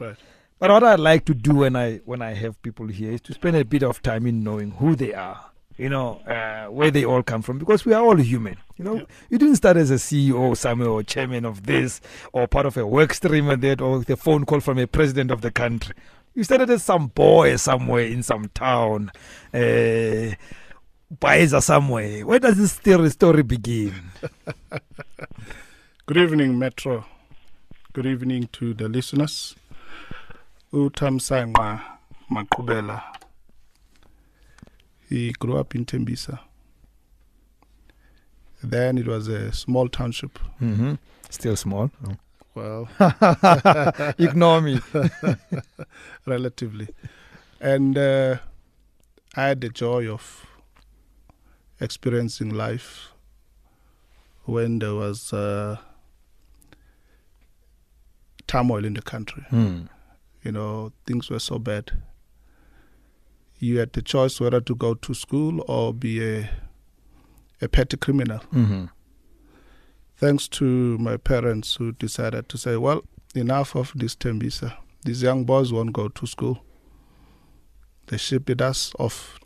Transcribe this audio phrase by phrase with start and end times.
[0.00, 0.16] Right.
[0.58, 3.32] But what I like to do when I when I have people here is to
[3.34, 5.44] spend a bit of time in knowing who they are.
[5.76, 8.56] You know uh, where they all come from because we are all human.
[8.76, 9.02] You know, Yeah.
[9.30, 12.00] you didn't start as a CEO somewhere or chairman of this
[12.32, 15.30] or part of a work stream and that or the phone call from a president
[15.30, 15.94] of the country.
[16.34, 19.12] You started as some boy somewhere in some town,
[19.54, 20.34] uh,
[21.10, 22.26] Baeza somewhere.
[22.26, 23.94] Where does this story story begin?
[26.06, 27.04] Good evening, Metro.
[27.92, 29.54] Good evening to the listeners.
[30.72, 31.80] UThamsanqa
[32.30, 33.02] Maqubela.
[35.08, 36.40] He grew up in Tembisa.
[38.62, 40.38] Then it was a small township.
[40.60, 40.94] Mm-hmm.
[41.30, 41.90] Still small.
[42.06, 42.16] Oh.
[42.54, 42.88] Well,
[44.18, 44.80] Ignore me.
[46.26, 46.88] relatively.
[47.60, 48.38] And uh,
[49.36, 50.44] I had the joy of
[51.80, 53.12] experiencing life
[54.44, 55.76] when there was uh,
[58.46, 59.44] turmoil in the country.
[59.50, 59.82] Hmm.
[60.44, 61.92] You know, things were so bad.
[63.58, 66.50] You had the choice whether to go to school or be a,
[67.60, 68.38] a petty criminal.
[68.54, 68.84] Mm-hmm.
[70.16, 73.02] Thanks to my parents who decided to say, well,
[73.34, 74.74] enough of this Tembisa.
[75.04, 76.62] These young boys won't go to school.
[78.06, 79.38] They shipped us off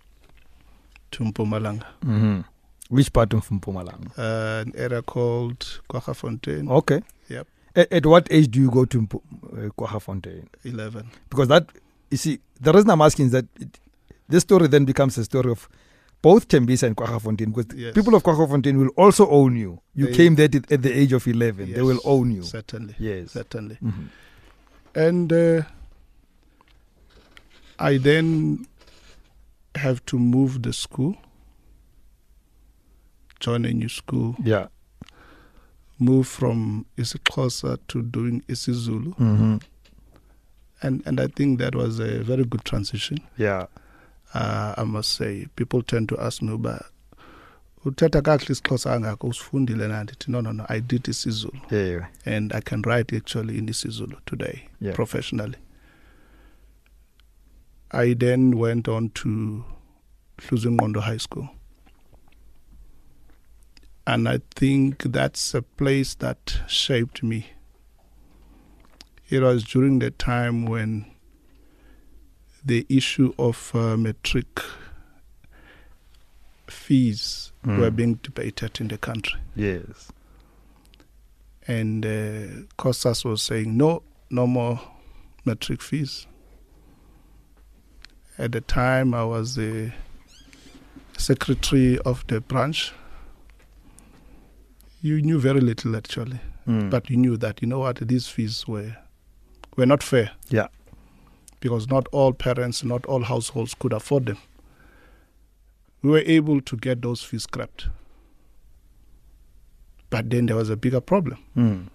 [1.13, 2.41] to Mpumalanga, Mm-hmm.
[2.89, 4.11] Which part of Mpumalanga?
[4.19, 7.03] uh, an area called Kwaggafontein, Okay.
[7.29, 7.47] Yep.
[7.75, 10.47] At, at what age do you go to uh, Kwaggafontein?
[10.65, 11.09] 11.
[11.31, 11.67] Because that,
[12.11, 13.79] you see, the reason I'm asking is that it,
[14.29, 15.69] this story then becomes a story of
[16.21, 17.55] both Tembisa and Kwaggafontein.
[17.55, 17.95] Because Yes.
[17.95, 19.81] people of Kwaggafontein will also own you.
[19.95, 21.73] You They- came there at at the age of 11.
[21.73, 22.43] They will own you.
[22.43, 22.95] Certainly.
[22.99, 23.33] Yes.
[23.33, 23.79] Certainly.
[23.83, 24.09] Mhm.
[24.95, 25.63] And uh,
[27.79, 28.67] I then
[29.75, 31.17] have to move the school,
[33.41, 34.67] join a new school, Yeah.
[36.03, 39.57] Move from isiXhosa to doing isiZulu, Mm-hmm.
[40.83, 43.19] and and I think that was a very good transition.
[43.39, 43.67] Yeah.
[44.35, 46.83] Uh, I must say, people tend to ask me, "But
[47.85, 50.67] uthetha kakuhle isiXhosa angako usifundile na?" Ndithi, No, no, no.
[50.69, 52.07] I did isiZulu, Yeah.
[52.25, 54.95] and I can write actually in isiZulu today Yeah.
[54.95, 55.57] professionally.
[57.91, 59.65] I then went on to
[60.39, 61.49] Hluzingqondo High School.
[64.13, 67.47] And I think that's a place that shaped me.
[69.31, 71.07] It was during the time when
[72.63, 74.61] the issue of uh, matric
[76.69, 77.79] fees Mm.
[77.79, 79.39] were being debated in the country.
[79.55, 80.11] Yes.
[81.69, 84.81] And uh, COSAS was saying, no, no more
[85.45, 86.27] matric fees.
[88.37, 89.93] At the time, I was the
[91.17, 92.93] secretary of the branch.
[95.03, 96.91] You knew very little actually, Mm.
[96.91, 98.97] but you knew that you know what these fees were
[99.77, 100.31] were not fair.
[100.49, 100.69] Yeah.
[101.61, 104.37] because not all parents, not all households could afford them.
[106.03, 107.87] We were able to get those fees scrapped,
[110.11, 111.39] but then there was a bigger problem.
[111.57, 111.89] Mm.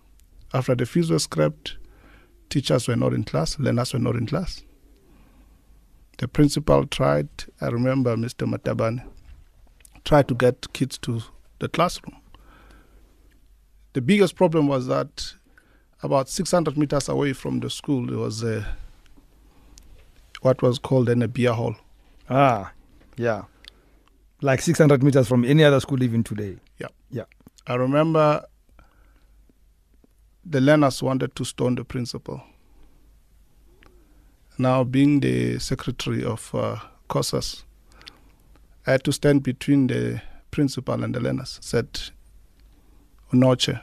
[0.54, 1.76] After the fees were scrapped,
[2.50, 4.64] teachers were not in class, learners were not in class.
[6.18, 7.28] The principal tried,
[7.60, 8.48] I remember Mr.
[8.50, 9.04] Matabane,
[10.06, 11.22] tried to get kids to
[11.60, 12.16] the classroom.
[13.98, 15.34] The biggest problem was that
[16.04, 18.64] about 600 meters away from the school, there was a,
[20.42, 21.76] what was called then a beer hall.
[22.30, 22.74] Ah.
[23.16, 23.46] Yeah.
[24.40, 26.58] Like 600 meters from any other school even today.
[26.78, 26.90] Yeah.
[27.10, 27.24] Yeah.
[27.66, 28.46] I remember
[30.46, 32.44] the learners wanted to stone the principal.
[34.60, 36.78] Now, being the secretary of uh,
[37.10, 37.64] COSAS,
[38.86, 40.22] I had to stand between the
[40.52, 41.58] principal and the learners.
[41.64, 42.12] Said,
[43.34, 43.80] Unoche,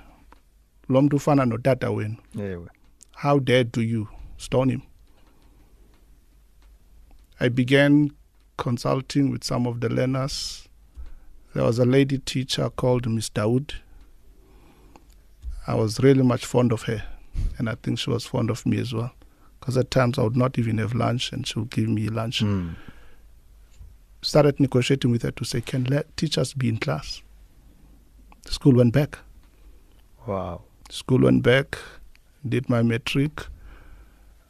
[0.89, 2.17] lo mntu ufana notata wenu,
[3.13, 4.83] how dare do you stone him?
[7.41, 8.11] I began
[8.57, 10.69] consulting with some of the learners.
[11.55, 13.75] There was a lady teacher called Miss Dawood.
[15.67, 17.03] I was really much fond of her,
[17.59, 19.13] and I think she was fond of me as well.
[19.61, 22.41] Because at times I would not even have lunch, and she would give me lunch.
[22.41, 22.77] Mm.
[24.23, 27.23] Started negotiating with her to say, "Can let teachers be in class?"
[28.45, 29.19] The school went back.
[30.27, 30.63] Wow.
[30.91, 31.79] School went back,
[32.49, 33.47] did my matric.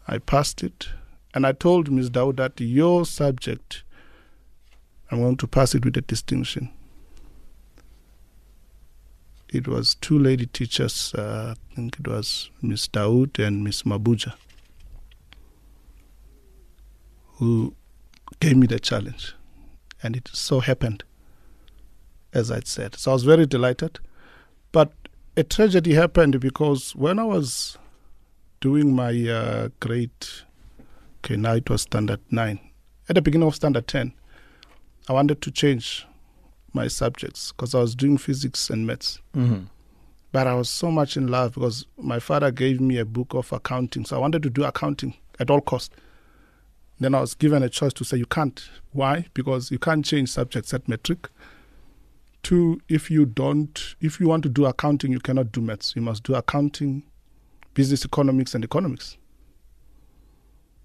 [0.06, 0.88] I passed it.
[1.34, 2.10] And I told Ms.
[2.10, 3.82] Dow that your subject,
[5.10, 6.70] I'm going to pass it with a distinction.
[9.48, 12.88] It was two lady teachers, uh, I think it was Ms.
[12.88, 13.82] Dawood and Ms.
[13.82, 14.34] Mabuja,
[17.34, 17.74] who
[18.40, 19.34] gave me the challenge.
[20.02, 21.04] And it so happened,
[22.32, 22.96] as I'd said.
[22.96, 24.00] So I was very delighted.
[25.36, 27.76] A tragedy happened because when I was
[28.60, 30.10] doing my uh, grade,
[31.18, 32.60] okay, now it was standard nine.
[33.08, 34.12] At the beginning of standard 10,
[35.08, 36.06] I wanted to change
[36.72, 39.20] my subjects because I was doing physics and maths.
[39.36, 39.64] Mm-hmm.
[40.30, 43.52] But I was so much in love because my father gave me a book of
[43.52, 44.04] accounting.
[44.04, 45.92] So I wanted to do accounting at all cost.
[47.00, 48.68] Then I was given a choice to say you can't.
[48.92, 49.26] Why?
[49.34, 51.28] Because you can't change subjects at matric.
[52.44, 55.96] Two, if you don't, if you want to do accounting, you cannot do maths.
[55.96, 57.02] You must do accounting,
[57.72, 59.16] business economics, and economics.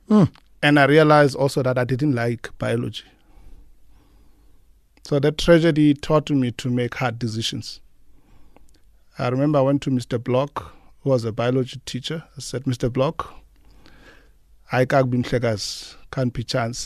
[0.09, 0.31] Mm.
[0.63, 3.03] And I realized also that I didn't like biology.
[5.03, 7.81] So that tragedy taught me to make hard decisions.
[9.17, 10.23] I remember I went to Mr.
[10.23, 12.23] Block, who was a biology teacher.
[12.37, 12.91] I said, Mr.
[12.91, 13.35] Block,
[14.71, 15.97] I can't be chance.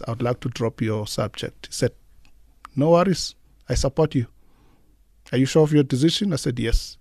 [0.07, 1.67] I would like to drop your subject.
[1.67, 1.91] He said,
[2.75, 3.35] No worries.
[3.69, 4.25] I support you.
[5.33, 6.31] Are you sure of your decision?
[6.31, 6.97] I said, Yes.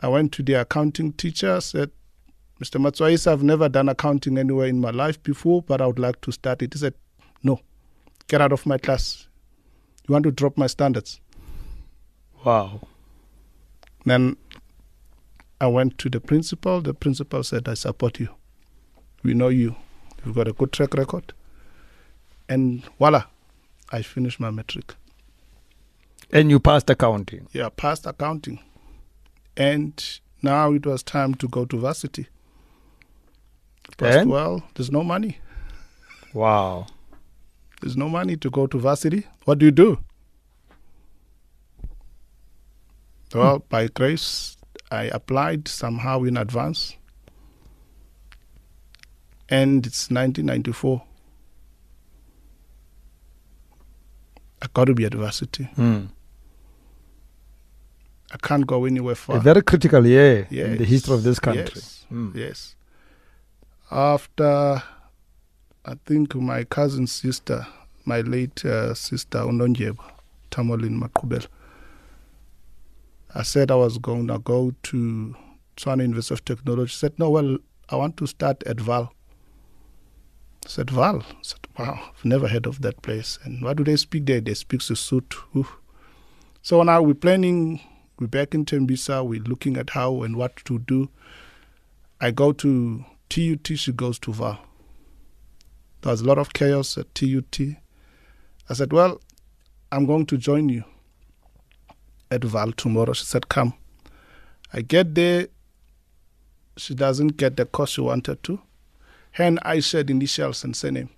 [0.00, 1.90] I went to the accounting teacher, said,
[2.60, 2.80] Mr.
[2.80, 6.32] Matswais, I've never done accounting anywhere in my life before, but I would like to
[6.32, 6.74] start it.
[6.74, 6.94] He said,
[7.44, 7.60] No,
[8.26, 9.28] get out of my class.
[10.08, 11.20] You want to drop my standards?
[12.44, 12.80] Wow.
[14.04, 14.36] Then
[15.60, 16.80] I went to the principal.
[16.80, 18.30] The principal said, I support you.
[19.22, 19.76] We know you.
[20.24, 21.32] You've got a good track record.
[22.48, 23.24] And voila,
[23.90, 24.96] I finished my matric.
[26.32, 27.48] And you passed accounting.
[27.52, 28.60] Yeah, passed accounting.
[29.56, 30.02] And
[30.42, 32.26] now it was time to go to varsity.
[33.96, 34.30] Passed And?
[34.30, 35.38] well, there's no money.
[36.34, 36.86] Wow.
[37.80, 39.26] There's no money to go to varsity.
[39.44, 39.98] What do you do?
[43.34, 44.56] Well, by grace,
[44.90, 46.96] I applied somehow in advance.
[49.48, 51.02] And it's 1994.
[54.62, 55.68] I got to be at varsity.
[55.76, 56.08] Mm.
[58.32, 59.36] I can't go anywhere far.
[59.36, 61.64] A very critical year in the history of this country.
[61.74, 62.06] Yes.
[62.12, 62.34] Mm.
[62.34, 62.74] Yes.
[63.90, 64.82] After,
[65.84, 67.66] I think my cousin's sister,
[68.04, 69.98] my late uh, sister Unonjeba,
[70.50, 71.46] Tamolin Makubel,
[73.34, 75.36] I said I was going to go to
[75.76, 76.88] Tshwane University of Technology.
[76.88, 77.58] She said, no, well,
[77.88, 79.10] I want to start at Vaal.
[80.64, 81.22] I said, Vaal?
[81.22, 83.38] I said, wow, I've never heard of that place.
[83.44, 84.40] And what do they speak there?
[84.40, 85.36] They speak Sesotho.
[85.54, 85.76] Oof.
[86.62, 87.80] So now we're planning,
[88.18, 91.10] we're back in Tembisa, we're looking at how and what to do.
[92.20, 94.58] I go to TUT, she goes to Vaal.
[96.00, 97.60] There was a lot of chaos at TUT.
[98.70, 99.20] I said, Well,
[99.92, 100.84] I'm going to join you
[102.30, 103.12] at Vaal tomorrow.
[103.12, 103.74] She said, Come.
[104.72, 105.48] I get there.
[106.78, 108.60] She doesn't get the course she wanted to.
[109.32, 111.10] Her and I shared initials and surname.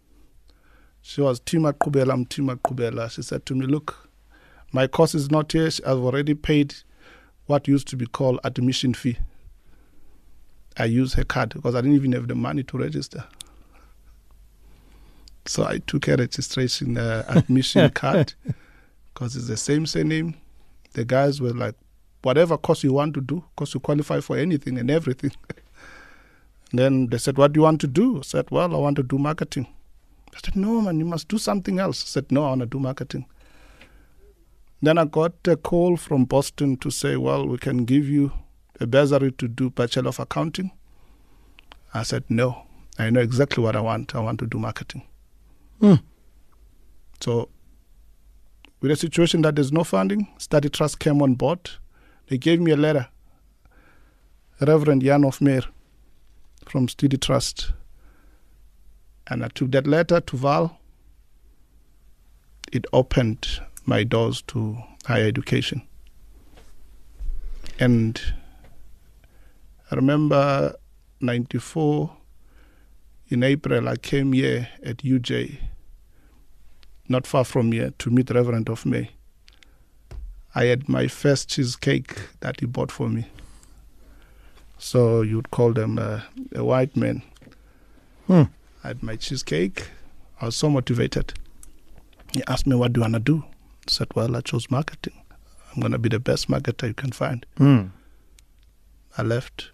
[1.00, 3.08] She was Tima Kubela, I'm Tima Kubela.
[3.08, 4.08] She said to me, Look,
[4.72, 5.70] my course is not here.
[5.86, 6.74] I've already paid
[7.48, 9.18] what used to be called admission fee.
[10.76, 13.24] I used her card because I didn't even have the money to register.
[15.46, 18.34] So I took her registration uh, admission card
[19.12, 20.34] because it's the same surname.
[20.92, 21.74] The guys were like,
[22.22, 25.32] whatever course you want to do, because you qualify for anything and everything.
[26.72, 28.18] then they said, what do you want to do?
[28.18, 29.66] I said, well, I want to do marketing.
[30.34, 32.02] I said, no, man, you must do something else.
[32.02, 33.24] I said, no, I want to do marketing.
[34.80, 38.32] Then I got a call from Boston to say, well, we can give you
[38.80, 40.70] a bursary to do Bachelor of Accounting.
[41.92, 42.62] I said, no,
[42.98, 44.14] I know exactly what I want.
[44.14, 45.02] I want to do marketing.
[45.80, 46.02] Mm.
[47.20, 47.48] So,
[48.80, 51.70] with a situation that there's no funding, Study Trust came on board.
[52.28, 53.08] They gave me a letter,
[54.60, 55.62] Reverend Jan of Meer
[56.66, 57.72] from Study Trust.
[59.26, 60.76] And I took that letter to Vaal.
[62.72, 64.76] It opened my doors to
[65.06, 65.82] higher education.
[67.80, 68.20] And
[69.90, 70.76] I remember
[71.20, 72.14] 94
[73.30, 75.58] in April, I came here at UJ,
[77.08, 79.10] not far from here, to meet Reverend of May.
[80.54, 83.26] I had my first cheesecake that he bought for me.
[84.78, 86.20] So you'd call them uh,
[86.54, 87.22] a white man.
[88.26, 88.44] Hmm.
[88.84, 89.88] I had my cheesecake.
[90.40, 91.34] I was so motivated.
[92.32, 93.44] He asked me, What do you want to do?
[93.90, 95.22] Said, Well, I chose marketing.
[95.72, 97.44] I'm going to be the best marketer you can find.
[97.58, 97.90] Mm.
[99.16, 99.70] I left,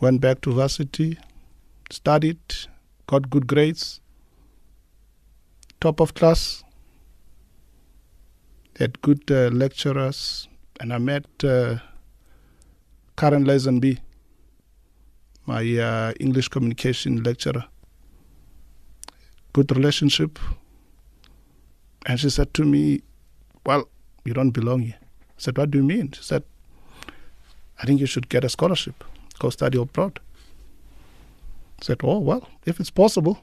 [0.00, 1.18] went back to varsity,
[1.90, 2.38] studied,
[3.06, 4.00] got good grades,
[5.80, 6.64] top of class,
[8.78, 10.48] had good uh, lecturers,
[10.80, 11.76] and I met uh,
[13.16, 13.98] Karen Lazenby,
[15.46, 17.64] my uh, English communication lecturer.
[19.52, 20.38] Good relationship.
[22.06, 23.02] And she said to me,
[23.66, 23.88] Well,
[24.24, 24.98] you don't belong here.
[25.00, 26.12] I said, What do you mean?
[26.12, 26.42] She said,
[27.80, 29.02] I think you should get a scholarship,
[29.38, 30.20] go study abroad.
[31.82, 33.38] said, oh, well, if it's possible.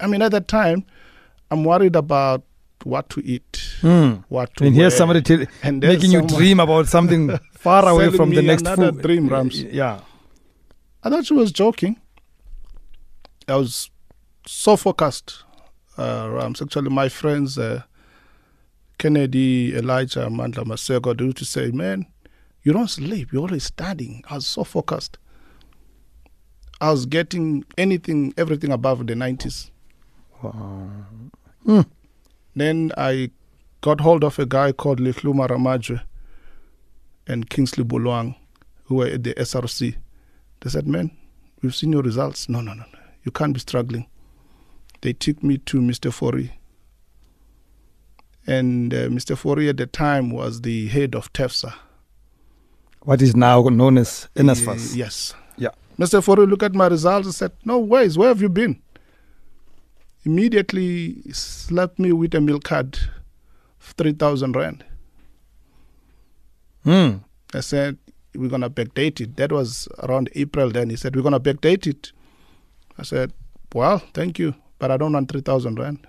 [0.00, 0.84] I mean, at that time,
[1.50, 2.42] I'm worried about
[2.84, 4.24] what to eat, Mm.
[4.28, 8.30] what to And here's somebody tell, and making you dream about something far away from
[8.30, 9.02] the next another food.
[9.02, 9.62] dream, Rams.
[9.62, 10.00] Yeah.
[11.02, 11.96] I thought she was joking.
[13.48, 13.90] I was
[14.46, 15.44] so focused.
[15.98, 16.62] Uh, Rams.
[16.62, 17.82] Actually, my friends, uh,
[19.02, 22.06] Kennedy, Elijah, Mandla, Masego, they used to say, man,
[22.62, 23.32] you don't sleep.
[23.32, 24.22] You're always studying.
[24.30, 25.18] I was so focused.
[26.80, 29.72] I was getting anything, everything above the 90s.
[30.40, 30.88] Wow.
[31.66, 31.80] Hmm.
[32.54, 33.30] Then I
[33.80, 36.00] got hold of a guy called Lihluma Ramajwe
[37.26, 38.36] and Kingsley Bulwang,
[38.84, 39.96] who were at the SRC.
[40.60, 41.10] They said, Man,
[41.60, 42.48] we've seen your results.
[42.48, 42.98] No, no, no, no.
[43.24, 44.06] You can't be struggling.
[45.00, 46.12] They took me to Mr.
[46.12, 46.52] Fori.
[48.46, 49.36] And uh, Mr.
[49.36, 51.72] Fori at the time was the head of TEFSA.
[53.02, 54.28] What is now known as
[54.94, 55.34] Uh, yes.
[55.56, 55.70] Yeah.
[55.98, 56.22] Mr.
[56.22, 58.80] Fori looked at my results and said, No ways, where have you been?
[60.24, 62.96] Immediately slapped me with a milk card
[63.80, 64.84] of 3,000 Rand.
[66.86, 67.24] Mm.
[67.54, 67.98] I said,
[68.34, 69.36] we're going to backdate it.
[69.36, 70.90] That was around April then.
[70.90, 72.12] He said, we're going to backdate it.
[72.98, 73.32] I said,
[73.74, 76.06] well, thank you, but I don't want 3,000 Rand.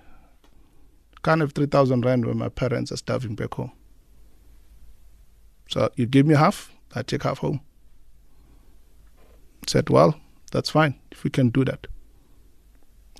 [1.24, 3.72] Can't have 3,000 Rand when my parents are starving back home.
[5.68, 7.60] So you give me half, I take half home.
[9.66, 10.20] said, well,
[10.52, 11.86] that's fine if we can do that.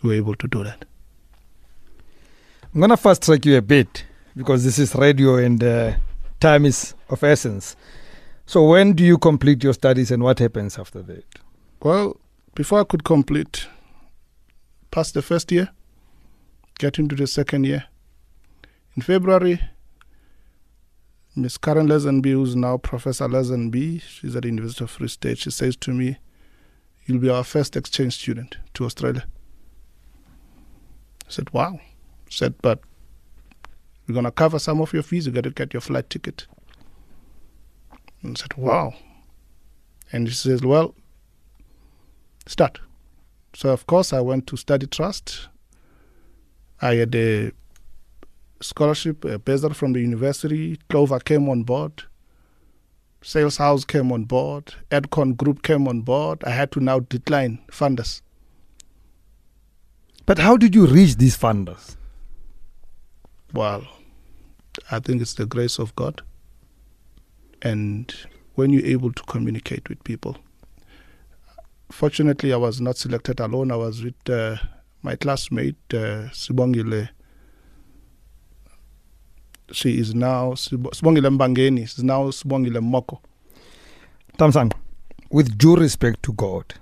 [0.02, 0.84] We were able to do that.
[2.74, 4.04] I'm going to fast track you a bit
[4.36, 5.94] because this is radio and uh,
[6.40, 7.74] time is of essence.
[8.46, 11.24] So, when do you complete your studies and what happens after that?
[11.82, 12.20] Well,
[12.54, 13.66] before I could complete,
[14.90, 15.70] pass the first year,
[16.78, 17.84] get into the second year.
[18.96, 19.60] In February,
[21.34, 25.50] Miss Karen Lazenby, who's now Professor Lazenby, she's at the University of Free State, she
[25.50, 26.18] says to me,
[27.04, 29.26] You'll be our first exchange student to Australia.
[31.26, 31.80] I said, Wow.
[31.80, 32.80] I said, But
[34.06, 36.46] we're going to cover some of your fees, you got to get your flight ticket.
[38.22, 38.94] And I said, Wow.
[40.12, 40.94] And she says, Well,
[42.46, 42.78] start.
[43.54, 45.48] So of course I went to study trust.
[46.80, 47.50] I had a
[48.64, 50.78] scholarship, a bursar from the university.
[50.88, 52.04] Clover came on board.
[53.22, 54.74] Sales House came on board.
[54.90, 56.42] Edcon Group came on board.
[56.44, 58.22] I had to now decline funders.
[60.26, 61.96] But how did you reach these funders?
[63.52, 63.86] Well,
[64.90, 66.22] I think it's the grace of God.
[67.62, 68.14] And
[68.54, 70.36] when you're able to communicate with people.
[71.90, 73.70] Fortunately, I was not selected alone.
[73.70, 74.56] I was with uh,
[75.02, 77.08] my classmate, uh, Sibongile.
[79.74, 83.18] She is now, Sib- Sibongile Mbangeni, she's now Sibongile Moko.
[84.38, 84.72] Tamsang,
[85.30, 86.74] with due respect to God,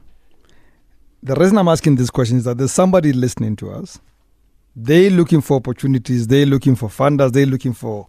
[1.23, 3.99] the reason I'm asking this question is that there's somebody listening to us.
[4.75, 8.07] They're looking for opportunities, they're looking for funders, they're looking for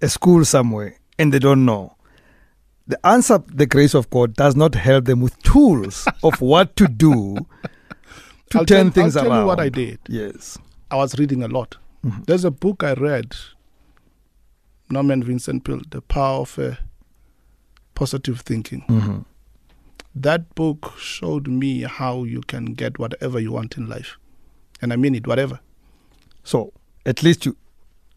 [0.00, 1.94] a school somewhere, and they don't know.
[2.86, 6.86] The answer, the grace of God, does not help them with tools of what to
[6.86, 7.36] do
[8.50, 9.40] to I'll turn tell, things I'll tell around.
[9.42, 9.98] you what I did.
[10.08, 10.58] Yes.
[10.90, 11.76] I was reading a lot.
[12.04, 12.26] Mhm.
[12.26, 13.34] There's a book I read,
[14.90, 16.74] Norman Vincent Peale, The Power of uh,
[17.94, 18.80] Positive Thinking.
[18.88, 19.18] hmm
[20.14, 24.16] That book showed me how you can get whatever you want in life.
[24.82, 25.60] And I mean it, whatever.
[26.42, 26.72] So,
[27.06, 27.56] at least you,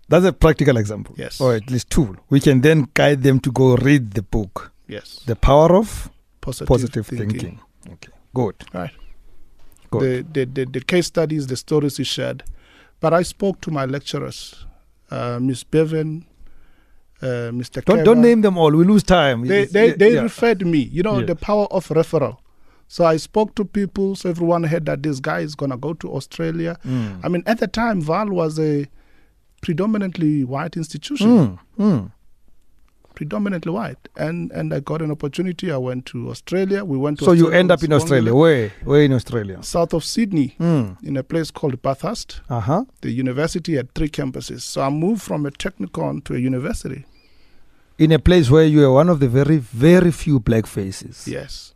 [0.09, 1.15] that's a practical example.
[1.17, 1.39] Yes.
[1.41, 2.15] Or at least tool.
[2.29, 5.21] We can then guide them to go read the book, Yes.
[5.25, 6.09] The Power of
[6.39, 7.29] Positive, Positive thinking.
[7.29, 7.59] Thinking.
[7.93, 8.55] Okay, good.
[8.73, 8.91] Right.
[9.89, 10.33] Good.
[10.33, 12.43] The, the, the, the case studies, the stories he shared.
[12.99, 14.65] But I spoke to my lecturers,
[15.11, 16.25] uh, Miss Bevan,
[17.21, 17.83] uh, Mr.
[17.83, 18.05] Don't, Keva.
[18.05, 18.71] don't name them all.
[18.71, 19.45] We lose time.
[19.47, 20.21] They, they, they yeah.
[20.21, 22.37] referred me, you know, the power of referral.
[22.87, 25.93] So I spoke to people, so everyone heard that this guy is going to go
[25.95, 26.77] to Australia.
[26.85, 27.19] Mm.
[27.23, 28.87] I mean, at the time, Vaal was a
[29.61, 32.11] predominantly white institution, Mm, mm.
[33.17, 34.09] Predominantly white.
[34.15, 35.71] And and I got an opportunity.
[35.71, 36.85] I went to Australia.
[36.85, 38.33] We went to So you end up in Australia.
[38.41, 38.71] Where?
[38.83, 39.57] Where in Australia?
[39.63, 40.97] South of Sydney, Mm.
[41.03, 42.41] in a place called Bathurst.
[42.47, 42.83] Uh huh.
[43.01, 44.61] The university had three campuses.
[44.61, 47.05] So I moved from a technikon to a university.
[47.97, 51.27] In a place where you are one of the very, very few black faces.
[51.27, 51.73] Yes.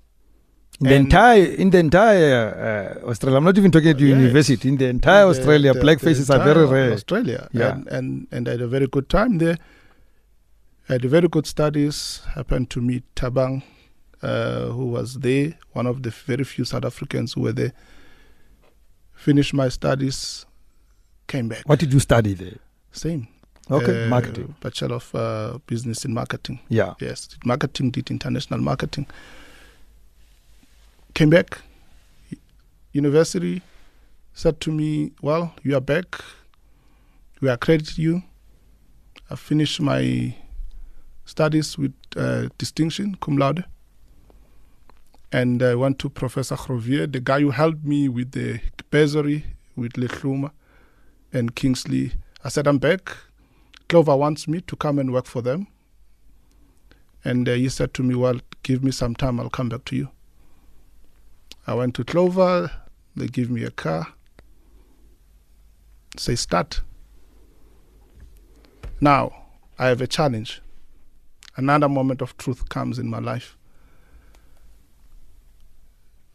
[0.80, 4.18] In the entire, in the entire uh, Australia, I'm not even talking to Yes.
[4.20, 4.70] university.
[4.70, 6.92] In the entire The- Australia, the- black the faces are very rare.
[6.94, 7.72] Australia, Yeah.
[7.74, 9.58] and, and and I had a very good time there.
[10.92, 12.20] I had very good studies.
[12.36, 13.64] Happened to meet Tabang,
[14.22, 17.72] uh, who was there, one of the very few South Africans who were there.
[19.16, 20.46] Finished my studies,
[21.28, 21.64] came back.
[21.66, 22.58] What did you study there?
[22.92, 23.30] Same.
[23.70, 24.54] Okay, Uh, marketing.
[24.60, 26.60] Bachelor of uh, Business in Marketing.
[26.68, 26.96] Yeah.
[27.00, 29.08] Yes, did marketing, did international marketing.
[31.14, 31.62] Came back.
[32.92, 33.62] university
[34.34, 36.22] said to me, Well, you are back.
[37.40, 38.24] We accredit you.
[39.30, 40.36] I finished my
[41.32, 43.64] studies with uh, distinction, cum laude.
[45.32, 48.60] And I went to Professor Grovier, the guy who helped me with the
[48.90, 49.46] bursary
[49.78, 50.52] with Lechluma
[51.32, 52.12] and Kingsley.
[52.44, 53.16] I said, I'm back.
[53.88, 55.68] Clover wants me to come and work for them.
[57.24, 59.96] And uh, he said to me, Well, give me some time, I'll come back to
[59.96, 60.10] you.
[61.66, 62.72] I went to Clover,
[63.16, 64.08] they give me a car,
[66.18, 66.82] say, Start.
[69.00, 69.32] Now,
[69.80, 70.62] I have a challenge.
[71.62, 73.56] Another moment of truth comes in my life.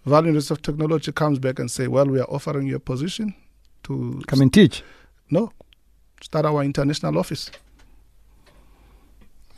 [0.07, 3.35] Vaal University of Technology comes back and say, well, we are offering you a position
[3.83, 4.85] to Come and teach.
[5.31, 5.51] no,
[6.23, 7.51] start our international office.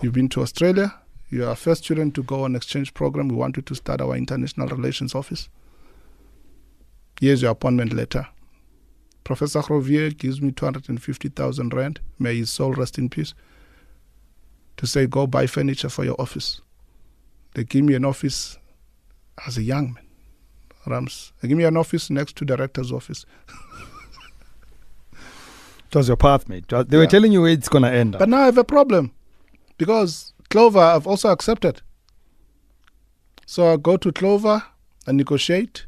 [0.00, 0.94] You've been to Australia.
[1.28, 3.28] You are first student to go on exchange program.
[3.28, 5.50] We want you to start our international relations office.
[7.20, 8.26] Here's your appointment letter.
[9.22, 12.00] Professor Rovier gives me 250,000 rand.
[12.18, 13.34] May his soul rest in peace.
[14.78, 16.60] To say, go buy furniture for your office.
[17.54, 18.58] They give me an office
[19.46, 20.04] as a young man.
[20.86, 21.32] Rams.
[21.40, 23.26] They give me an office next to director's office.
[25.90, 26.68] It was your path, mate.
[26.68, 27.08] They were Yeah.
[27.08, 28.18] telling you where it's going to end up.
[28.20, 29.10] But now I have a problem
[29.78, 31.82] because Clover I've also accepted.
[33.46, 34.62] So I go to Clover
[35.06, 35.86] and negotiate.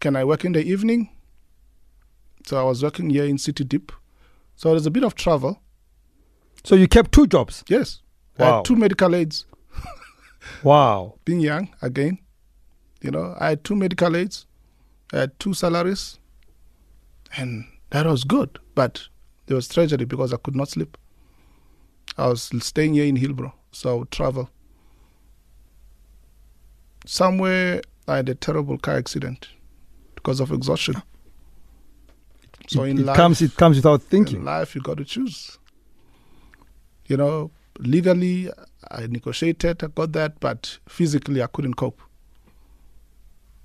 [0.00, 1.10] Can I work in the evening?
[2.46, 3.92] So I was working here in City Deep.
[4.56, 5.60] So there's a bit of travel.
[6.64, 7.64] So you kept two jobs.
[7.68, 8.00] Yes.
[8.38, 9.44] I had two medical aids.
[10.62, 11.14] Wow.
[11.24, 12.18] Being young again,
[13.00, 14.46] you know, I had two medical aids.
[15.12, 16.18] I had two salaries.
[17.36, 18.58] And that was good.
[18.74, 19.06] But
[19.46, 20.96] there was tragedy because I could not sleep.
[22.18, 24.50] I was staying here in Hillbrow, so I would travel.
[27.06, 29.48] Somewhere I had a terrible car accident
[30.14, 31.02] because of exhaustion.
[32.68, 34.44] So it, in it life, comes it comes without in thinking.
[34.44, 35.58] life, you got to choose.
[37.06, 38.50] You know, legally,
[38.90, 42.00] I negotiated, I got that, but physically, I couldn't cope.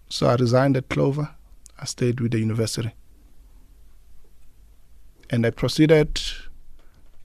[0.09, 1.29] So I resigned at Clover.
[1.79, 2.93] I stayed with the university.
[5.29, 6.21] And I proceeded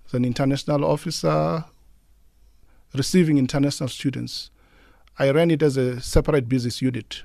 [0.06, 1.64] as an international officer,
[2.94, 4.50] receiving international students.
[5.18, 7.22] I ran it as a separate business unit.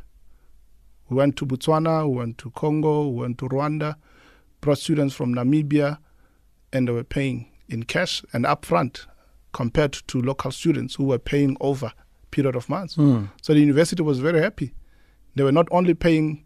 [1.10, 3.96] We went to Botswana, we went to Congo, we went to Rwanda,
[4.62, 6.00] brought students from Namibia,
[6.72, 9.06] and they were paying in cash and upfront
[9.54, 11.92] compared to local students who were paying over
[12.32, 12.96] period of months.
[12.96, 13.30] Mm.
[13.42, 14.74] So the university was very happy.
[15.36, 16.46] They were not only paying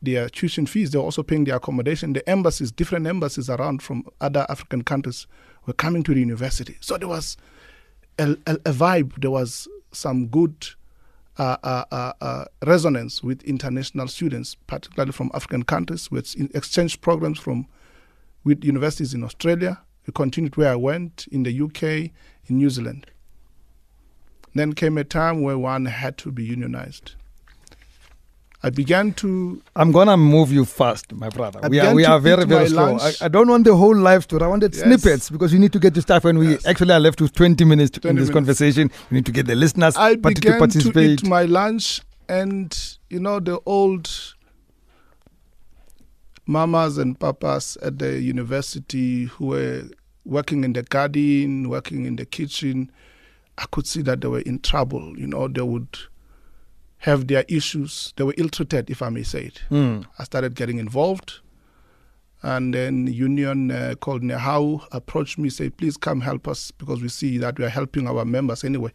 [0.00, 2.12] their tuition fees, they were also paying their accommodation.
[2.12, 5.26] The embassies, different embassies around from other African countries,
[5.66, 6.76] were coming to the university.
[6.80, 7.36] So there was
[8.18, 10.68] a, a, a vibe, there was some good
[11.38, 17.38] uh, uh, uh, uh, resonance with international students, particularly from African countries, with exchange programs
[17.38, 17.66] from
[18.44, 19.80] with universities in Australia.
[20.08, 21.82] We continued where I went in the UK,
[22.46, 23.06] in New Zealand.
[24.54, 27.12] Then came a time where one had to be unionized.
[28.62, 31.60] I began to I'm gonna move you fast, my brother.
[31.62, 32.96] I we are we are very very slow.
[32.96, 33.12] I.
[33.20, 34.42] I don't want the whole live tour.
[34.42, 34.82] I wanted Yes.
[34.84, 36.24] snippets because we need to get to stuff.
[36.24, 36.64] And we Yes.
[36.66, 38.32] actually are left with 20 minutes to, in this minutes.
[38.32, 38.90] conversation.
[39.10, 41.22] We need to get the listeners I to began to participate.
[41.22, 42.74] eat my lunch, and
[43.10, 44.08] you know the old
[46.46, 49.82] mamas and papas at the university who were
[50.28, 52.90] working in the garden, working in the kitchen.
[53.56, 55.18] I could see that they were in trouble.
[55.18, 55.98] You know, they would
[56.98, 58.12] have their issues.
[58.16, 59.62] They were ill-treated, if I may say it.
[59.70, 60.04] Mm.
[60.18, 61.40] I started getting involved.
[62.42, 67.08] And then union uh, called NEHAWU approached me, say, please come help us because we
[67.08, 68.92] see that we are helping our members anyway.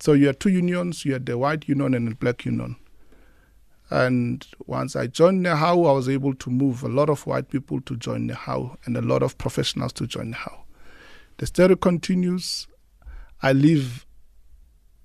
[0.00, 2.74] So you had two unions, you had the white union and the black union.
[3.92, 7.78] And once I joined NEHAWU, I was able to move a lot of white people
[7.82, 10.60] to join NEHAWU and a lot of professionals to join NEHAWU.
[11.36, 12.68] The story continues.
[13.42, 14.06] I leave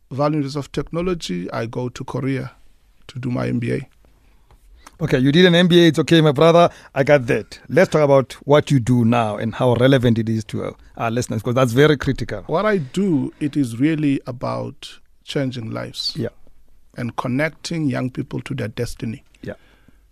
[0.10, 1.52] University of Technology.
[1.52, 2.54] I go to Korea
[3.08, 3.88] to do my MBA.
[5.02, 5.90] Okay, you did an MBA.
[5.90, 6.70] It's okay, my brother.
[6.96, 7.60] I got that.
[7.68, 11.12] Let's talk about what you do now and how relevant it is to our, our
[11.12, 12.44] listeners because that's very critical.
[12.44, 16.14] What I do, it is really about changing lives.
[16.16, 16.30] Yeah.
[16.98, 19.24] And connecting young people to their destiny.
[19.44, 19.54] Yeah.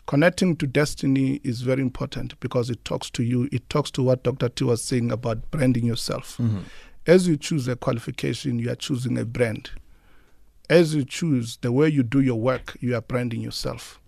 [0.06, 3.50] Connecting to destiny is very important because it talks to you.
[3.52, 4.50] It talks to what Dr.
[4.50, 6.38] T was saying about branding yourself.
[6.38, 6.62] Mhm.
[7.08, 9.71] As you choose a qualification, you are choosing a brand.
[10.69, 14.00] As you choose the way you do your work, you are branding yourself.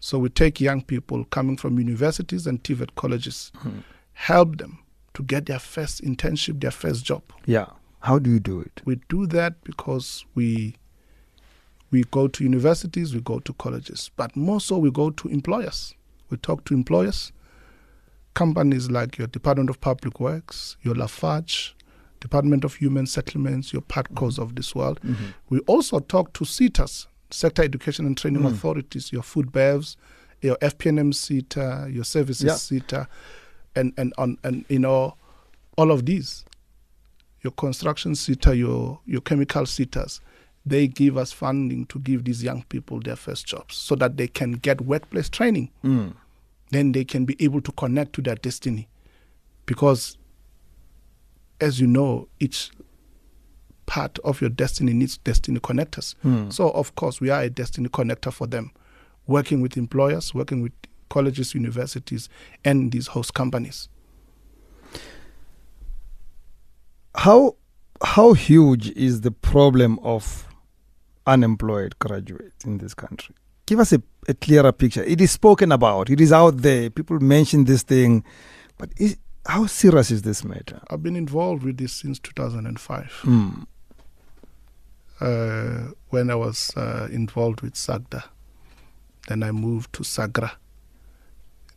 [0.00, 3.82] So we take young people coming from universities and TVET colleges, Mhm.
[4.12, 4.78] help them
[5.14, 7.22] to get their first internship, their first job.
[7.46, 7.66] Yeah.
[8.00, 8.82] How do you do it?
[8.84, 10.76] We do that because we
[11.94, 15.94] We go to universities, we go to colleges, but more so we go to employers.
[16.28, 17.30] We talk to employers,
[18.34, 21.76] companies like your Department of Public Works, your Lafarge,
[22.18, 24.98] Department of Human Settlements, your PATCOs of this world.
[25.02, 25.24] Mm-hmm.
[25.50, 28.50] We also talk to SETAs, Sector Education and Training Mm.
[28.50, 29.94] Authorities, your food bevs,
[30.40, 32.54] your FP&M SETA, your services Yeah.
[32.54, 33.06] SETA,
[33.76, 35.14] and, and, on, and you know,
[35.78, 36.44] all of these,
[37.42, 40.18] your construction SETA, your, your chemical SETAs,
[40.66, 44.26] they give us funding to give these young people their first jobs so that they
[44.26, 45.70] can get workplace training.
[45.84, 46.14] Mm.
[46.70, 48.88] Then they can be able to connect to their destiny.
[49.66, 50.16] Because,
[51.60, 52.70] as you know, each
[53.86, 56.14] part of your destiny needs destiny connectors.
[56.24, 56.52] Mm.
[56.52, 58.72] So, of course, we are a destiny connector for them,
[59.26, 60.72] working with employers, working with
[61.10, 62.28] colleges, universities,
[62.64, 63.88] and these host companies.
[67.14, 67.56] How
[68.02, 70.48] how huge is the problem of
[71.26, 73.34] unemployed graduates in this country?
[73.66, 75.02] Give us a, a clearer picture.
[75.04, 76.10] It is spoken about.
[76.10, 76.90] It is out there.
[76.90, 78.22] People mention this thing,
[78.78, 80.80] but is, how serious is this matter?
[80.90, 83.66] I've been involved with this since 2005 Mm.
[85.20, 88.24] uh, when I was uh, involved with SAGDA.
[89.28, 90.52] Then I moved to SAGRA.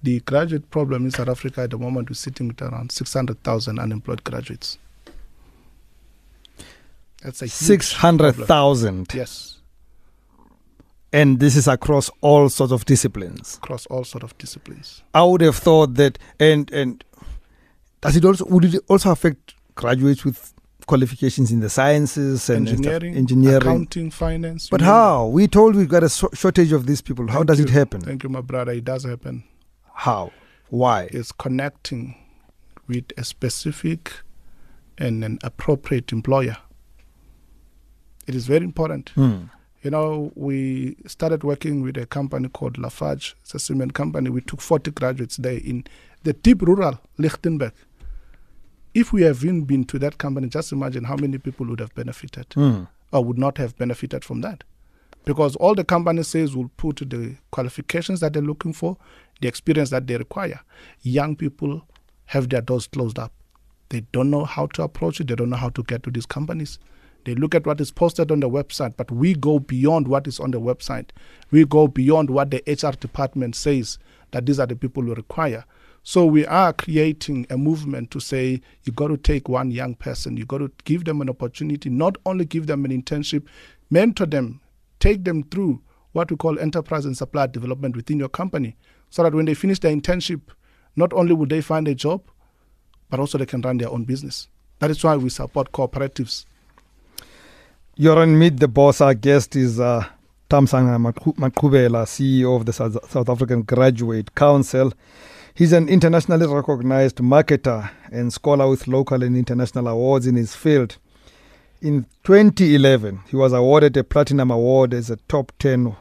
[0.04, 4.24] The graduate problem in South Africa at the moment, we're sitting with around 600,000 unemployed
[4.24, 4.78] graduates.
[7.24, 9.60] That's a Six hundred thousand, Yes,
[11.12, 13.58] and this is across all sorts of disciplines.
[13.58, 15.02] across all sort of disciplines.
[15.14, 17.04] I would have thought that, and and
[18.02, 20.54] does it also would it also affect graduates with
[20.86, 23.58] qualifications in the sciences and engineering, engineering?
[23.62, 24.70] accounting, finance.
[24.70, 25.26] But you how?
[25.28, 27.28] We told we've got a shortage of these people.
[27.28, 28.02] How Thank does it happen?
[28.02, 28.72] Thank you, my brother.
[28.74, 29.44] It does happen.
[29.94, 30.32] How?
[30.70, 31.10] Why?
[31.12, 32.16] It's connecting
[32.88, 34.14] with a specific
[34.98, 36.58] and an appropriate employer.
[38.28, 39.10] It is very important.
[39.10, 39.44] Hmm.
[39.84, 43.36] You know, we started working with a company called Lafarge.
[43.42, 44.30] It's a cement company.
[44.30, 45.86] We took 40 graduates there in
[46.24, 47.72] the deep rural Lichtenburg.
[48.94, 51.94] If we have been, been to that company, just imagine how many people would have
[51.96, 52.84] benefited Hmm.
[53.14, 54.64] or would not have benefited from that.
[55.24, 58.98] Because all the company says will put the qualifications that they're looking for,
[59.42, 60.60] the experience that they require.
[61.02, 61.84] Young people
[62.26, 63.32] have their doors closed up.
[63.90, 66.26] They don't know how to approach it, they don't know how to get to these
[66.26, 66.80] companies.
[67.28, 70.40] They look at what is posted on the website, but we go beyond what is
[70.40, 71.10] on the website.
[71.52, 74.00] We go beyond what the HR department says
[74.32, 75.66] that these are the people we require.
[76.04, 80.38] So we are creating a movement to say you got to take one young person,
[80.38, 83.46] you got to give them an opportunity, not only give them an internship,
[83.90, 84.62] mentor them,
[85.02, 85.82] take them through
[86.14, 88.78] what we call enterprise and supply development within your company,
[89.10, 90.40] so that when they finish their internship,
[90.96, 92.22] not only will they find a job,
[93.10, 94.48] but also they can run their own business.
[94.80, 96.46] That is why we support cooperatives.
[98.00, 99.02] You're on Meet the Boss.
[99.02, 100.06] Our guest is uh,
[100.52, 101.02] Thamsanqa
[101.34, 104.94] Maqubela, CEO of the South, South African Graduate Council.
[105.56, 110.98] He's an internationally recognized marketer and scholar with local and international awards in his field.
[111.82, 115.96] In 2011, he was awarded a platinum award as a top 10,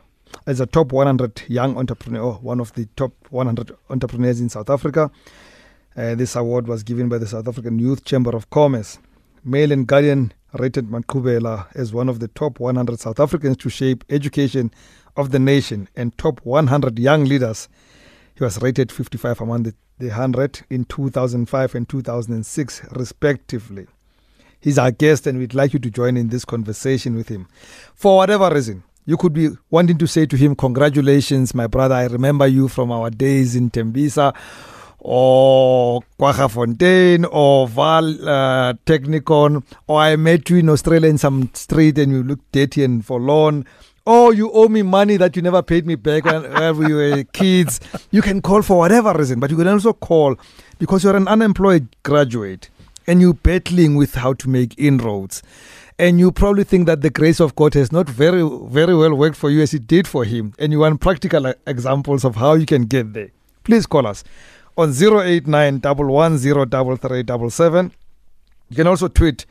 [0.46, 5.10] as a top 100 young entrepreneur, one of the top 100 entrepreneurs in South Africa.
[5.96, 8.98] Uh, this award was given by the South African Youth Chamber of Commerce.
[9.42, 14.04] Mail and Guardian rated Mankubela as one of the top 100 South Africans to shape
[14.08, 14.72] education
[15.16, 17.68] of the nation and top 100 young leaders.
[18.34, 23.86] He was rated 55 among the, the 100 in 2005 and 2006, respectively.
[24.60, 27.46] He's our guest, and we'd like you to join in this conversation with him.
[27.94, 31.94] For whatever reason, you could be wanting to say to him, Congratulations, my brother.
[31.94, 34.34] I remember you from our days in Tembisa
[34.98, 41.98] or Kwaggafontein or Vaal uh, Technikon, or I met you in Australia in some street
[41.98, 43.64] and you look dirty and forlorn.
[44.08, 47.80] Oh, you owe me money that you never paid me back when we were kids.
[48.12, 50.36] You can call for whatever reason, but you can also call
[50.78, 52.70] because you're an unemployed graduate
[53.06, 55.42] and you're battling with how to make inroads.
[55.98, 59.36] And you probably think that the grace of God has not very, very well worked
[59.36, 60.52] for you as it did for him.
[60.58, 63.30] And you want practical uh, examples of how you can get there.
[63.64, 64.22] Please call us
[64.76, 65.80] on 089
[68.68, 69.46] You can also tweet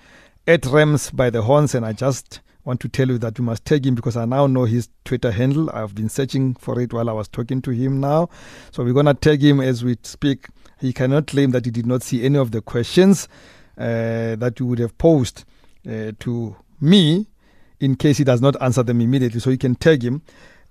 [0.48, 3.66] at Rems by the Horns, and I just want to tell you that you must
[3.66, 5.70] tag him because I now know his Twitter handle.
[5.72, 8.30] I've been searching for it while I was talking to him now.
[8.72, 10.48] So we're going to tag him as we speak.
[10.80, 13.28] He cannot claim that he did not see any of the questions
[13.78, 15.44] uh, that you would have posed
[15.88, 17.28] uh, to me
[17.80, 19.40] in case he does not answer them immediately.
[19.40, 20.22] So you can tag him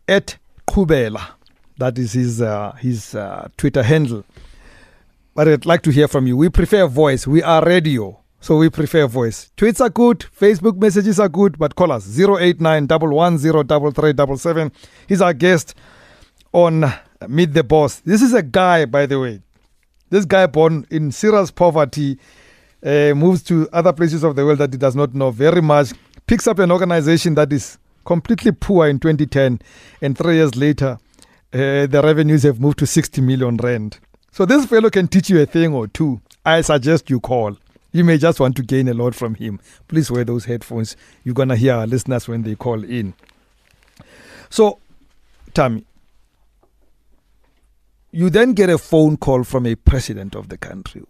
[0.08, 0.36] at
[0.68, 1.32] Kubela.
[1.78, 4.24] That is his, uh, his uh, Twitter handle.
[5.34, 6.36] But I'd like to hear from you.
[6.36, 7.26] We prefer voice.
[7.26, 8.20] We are radio.
[8.44, 9.50] So we prefer voice.
[9.56, 14.70] Tweets are good, Facebook messages are good, but call us 089 110
[15.08, 15.74] He's our guest
[16.52, 16.84] on
[17.26, 18.00] Meet the Boss.
[18.00, 19.40] This is a guy, by the way.
[20.10, 22.18] This guy born in serious poverty,
[22.84, 25.92] uh, moves to other places of the world that he does not know very much,
[26.26, 29.58] picks up an organization that is completely poor in 2010,
[30.02, 30.98] and three years later,
[31.54, 34.00] uh, the revenues have moved to 60 million rand.
[34.32, 36.20] So this fellow can teach you a thing or two.
[36.44, 37.56] I suggest you call.
[37.92, 39.60] You may just want to gain a lot from him.
[39.86, 40.96] Please wear those headphones.
[41.22, 43.14] You're going to hear our listeners when they call in.
[44.50, 44.80] So,
[45.54, 45.84] Tammy,
[48.10, 51.04] you then get a phone call from a president of the country.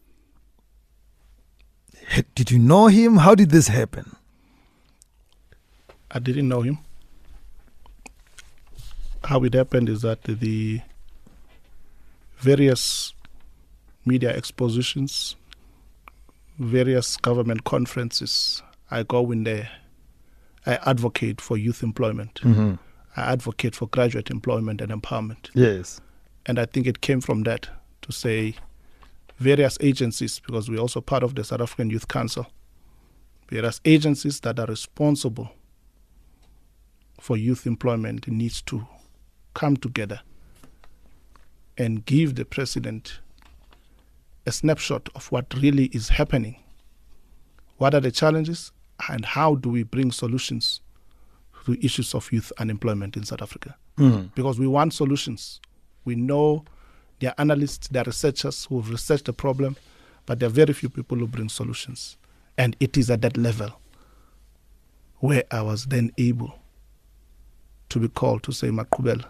[2.34, 3.16] Did you know him?
[3.16, 4.14] How did this happen?
[6.10, 6.78] I didn't know him.
[9.24, 10.80] How it happened is that the
[12.38, 13.14] various
[14.04, 15.36] media expositions
[16.58, 18.62] various government conferences.
[18.90, 19.70] I go in there.
[20.66, 22.40] I advocate for youth employment.
[22.42, 22.74] Mm-hmm.
[23.16, 25.50] I advocate for graduate employment and empowerment.
[25.54, 26.00] Yes.
[26.46, 27.68] And I think it came from that
[28.02, 28.54] to say
[29.38, 32.46] various agencies, because we're also part of the South African Youth Council,
[33.48, 35.50] various agencies that are responsible
[37.20, 38.86] for youth employment needs to
[39.54, 40.20] come together
[41.78, 43.20] and give the president
[44.46, 46.56] a snapshot of what really is happening.
[47.78, 48.72] What are the challenges
[49.08, 50.80] and how do we bring solutions
[51.66, 53.76] to issues of youth unemployment in South Africa?
[53.98, 54.34] Mm.
[54.34, 55.60] Because we want solutions.
[56.04, 56.64] We know
[57.20, 59.76] there are analysts, there are researchers who have researched the problem,
[60.26, 62.16] but there are very few people who bring solutions.
[62.58, 63.72] And it is at that level
[65.18, 66.58] where I was then able
[67.88, 69.24] to be called to say, Makubel,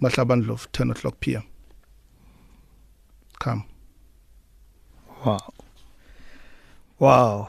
[0.00, 1.42] Mahlamba Ndlopfu, 10 o'clock p.m
[3.38, 3.64] come.
[5.24, 5.52] Wow.
[6.98, 7.48] Wow.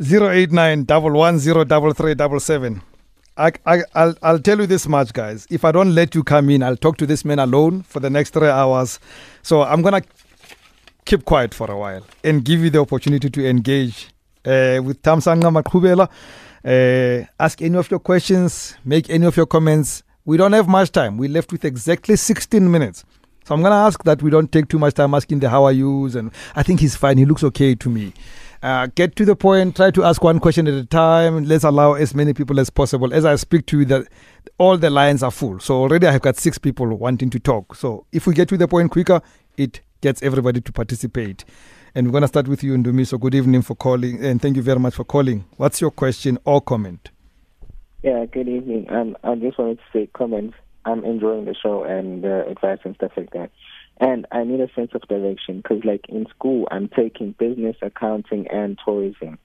[0.00, 2.82] 089 110
[3.36, 5.46] I, I, I'll, I'll tell you this much, guys.
[5.50, 8.10] If I don't let you come in, I'll talk to this man alone for the
[8.10, 8.98] next three hours.
[9.42, 10.08] So I'm going to
[11.04, 14.08] keep quiet for a while and give you the opportunity to engage
[14.44, 16.08] uh, with Thamsanqa Maqubela.
[16.62, 20.02] Uh, ask any of your questions, make any of your comments.
[20.24, 21.16] We don't have much time.
[21.16, 23.04] We left with exactly 16 minutes.
[23.44, 25.64] So I'm going to ask that we don't take too much time asking the how
[25.64, 26.14] are yous.
[26.14, 27.18] And I think he's fine.
[27.18, 28.12] He looks okay to me.
[28.62, 29.76] Uh, get to the point.
[29.76, 31.44] Try to ask one question at a time.
[31.44, 33.14] Let's allow as many people as possible.
[33.14, 34.08] As I speak to you, that
[34.58, 35.58] all the lines are full.
[35.60, 37.74] So already I have got six people wanting to talk.
[37.74, 39.22] So if we get to the point quicker,
[39.56, 41.44] it gets everybody to participate.
[41.94, 43.06] And we're going to start with you, Ndumi.
[43.06, 45.44] So good evening for calling, and thank you very much for calling.
[45.56, 47.09] What's your question or comment?
[48.02, 48.86] Yeah, good evening.
[48.88, 50.54] Um, I just wanted to say comments.
[50.86, 53.50] I'm enjoying the show and the advice and stuff like that.
[54.00, 58.48] And I need a sense of direction because, like in school, I'm taking business, accounting,
[58.48, 59.38] and tourism.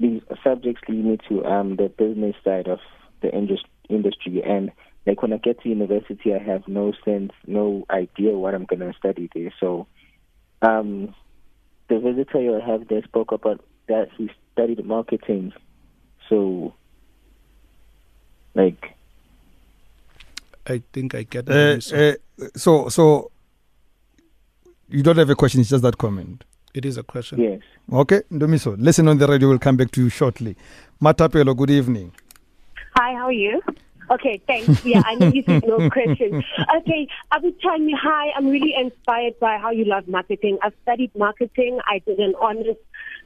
[0.00, 2.78] These subjects lead me to um, the business side of
[3.20, 4.42] the industry.
[4.42, 4.72] And
[5.06, 8.80] like when I get to university, I have no sense, no idea what I'm going
[8.80, 9.52] to study there.
[9.60, 9.86] So,
[10.62, 11.14] um,
[11.90, 15.52] the visitor you have there spoke about that he studied marketing.
[16.30, 16.74] So,
[18.58, 18.94] like,
[20.66, 22.12] I think I get uh, uh,
[22.54, 23.30] so so
[24.88, 26.44] you don't have a question, it's just that comment.
[26.74, 27.40] It is a question.
[27.40, 27.60] Yes.
[27.90, 30.56] Okay, Ndomiso, listen on the radio, we'll come back to you shortly.
[31.00, 32.12] Matapelo, good evening.
[32.96, 33.62] Hi, how are you?
[34.10, 34.84] Okay, thanks.
[34.84, 36.42] Yeah, I know you said no question.
[36.78, 40.58] Okay, I was telling you, hi, I'm really inspired by how you love marketing.
[40.62, 41.78] I've studied marketing.
[41.86, 42.76] I did an honors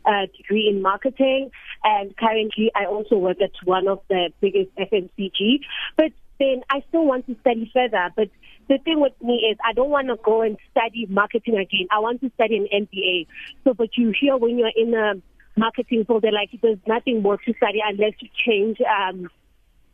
[0.05, 1.51] uh, degree in marketing,
[1.85, 5.61] and currently I also work at one of the biggest FMCG.
[5.97, 8.11] But then I still want to study further.
[8.17, 8.29] But
[8.69, 11.87] the thing with me is I don't want to go and study marketing again.
[11.91, 13.27] I want to study an MBA.
[13.65, 15.15] So, but you hear when you're in a
[15.57, 19.29] marketing field, they're like, there's nothing more to study unless you change um,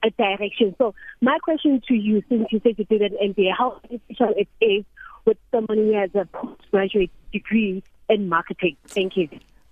[0.02, 0.74] a direction.
[0.78, 4.48] So, my question to you, since you said you did an MBA, how beneficial it
[4.64, 4.84] is
[5.24, 8.76] with someone who has a postgraduate degree in marketing?
[8.86, 9.28] Thank you.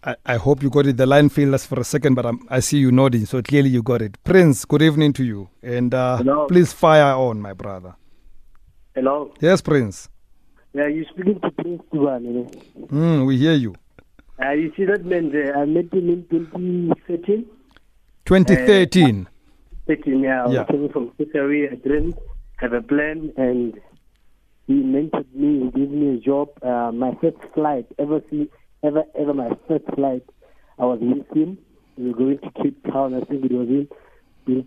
[0.07, 0.97] I, I hope you got it.
[0.97, 3.71] The line failed us for a second, but I'm, i see you nodding, so clearly
[3.71, 4.23] you got it.
[4.23, 5.51] Prince, good evening to you.
[5.63, 7.97] And uh, please fire on, my brother.
[8.95, 9.35] Hello.
[9.41, 10.09] Yes, Prince.
[10.73, 12.49] Yeah, you speaking to Prince Tuban.
[12.87, 13.75] Mm, we hear you.
[14.41, 15.57] Uh, you see that man there?
[15.57, 17.45] I met him in 2013.
[18.27, 19.27] 2013?
[19.27, 19.31] Uh,
[19.89, 20.49] 13, yeah.
[20.49, 20.63] yeah.
[20.63, 21.73] I came from Caesarea.
[21.73, 22.17] I didn't
[22.59, 23.75] have a plan, and
[24.69, 25.65] he mentored me.
[25.65, 26.51] He gave me a job.
[26.63, 28.49] Uh, my first flight ever see
[28.83, 30.23] ever ever my first flight,
[30.79, 31.59] I was with him.
[31.97, 33.15] We were going to Cape Town.
[33.15, 33.89] I think it was in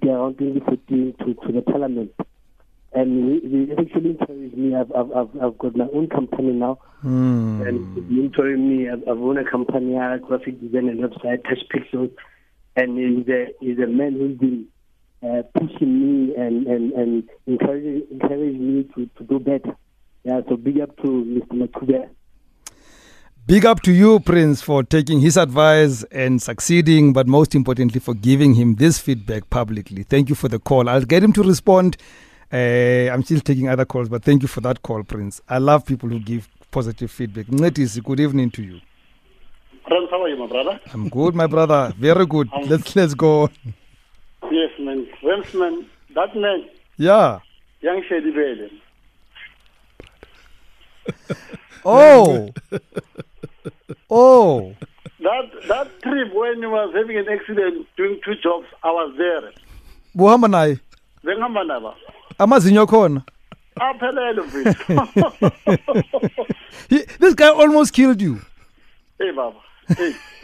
[0.10, 2.12] around 2014 to, to the Parliament.
[2.92, 4.76] and he, he actually encouraged me.
[4.76, 7.66] I've, I've, I've, I've got my own company now, Mm.
[7.66, 8.90] and mentoring me.
[8.90, 12.12] I've, I've owned a company, a graphic design and website, Touch Pixels,
[12.76, 14.66] and he's a, he's a man who's been
[15.24, 19.78] uh, pushing me and, and, and encouraging, encouraging me to, to do better.
[20.26, 21.54] Yeah, so big up to Mr.
[21.54, 22.10] Makube.
[23.50, 28.14] Big up to you, Prince, for taking his advice and succeeding, but most importantly, for
[28.14, 30.04] giving him this feedback publicly.
[30.04, 30.88] Thank you for the call.
[30.88, 31.98] I'll get him to respond.
[32.54, 35.42] Uh, I'm still taking other calls, but thank you for that call, Prince.
[35.50, 37.48] I love people who give positive feedback.
[37.48, 38.82] Ngetisi, good evening to you.
[39.88, 40.80] Friends, how are you, my brother?
[40.94, 41.92] I'm good, my brother.
[41.98, 42.50] Very good.
[42.68, 43.50] Let's let's go.
[44.52, 45.08] Yes, man.
[45.24, 45.88] Friends, man.
[46.14, 46.66] That man,
[46.98, 47.40] Yeah.
[47.82, 48.70] young Shady Bele.
[51.84, 52.54] Oh.
[54.10, 54.76] Oh.
[55.22, 59.52] That that trip when he was having an accident doing two jobs, I was there.
[60.16, 60.80] Buhamba naye.
[61.24, 61.94] Bengihamba naba.
[62.40, 63.24] Amazinyo khona.
[63.80, 65.08] Aphelele mfethu.
[67.20, 68.40] This guy almost killed you.
[69.20, 69.60] Hey baba.
[69.98, 70.14] Hey.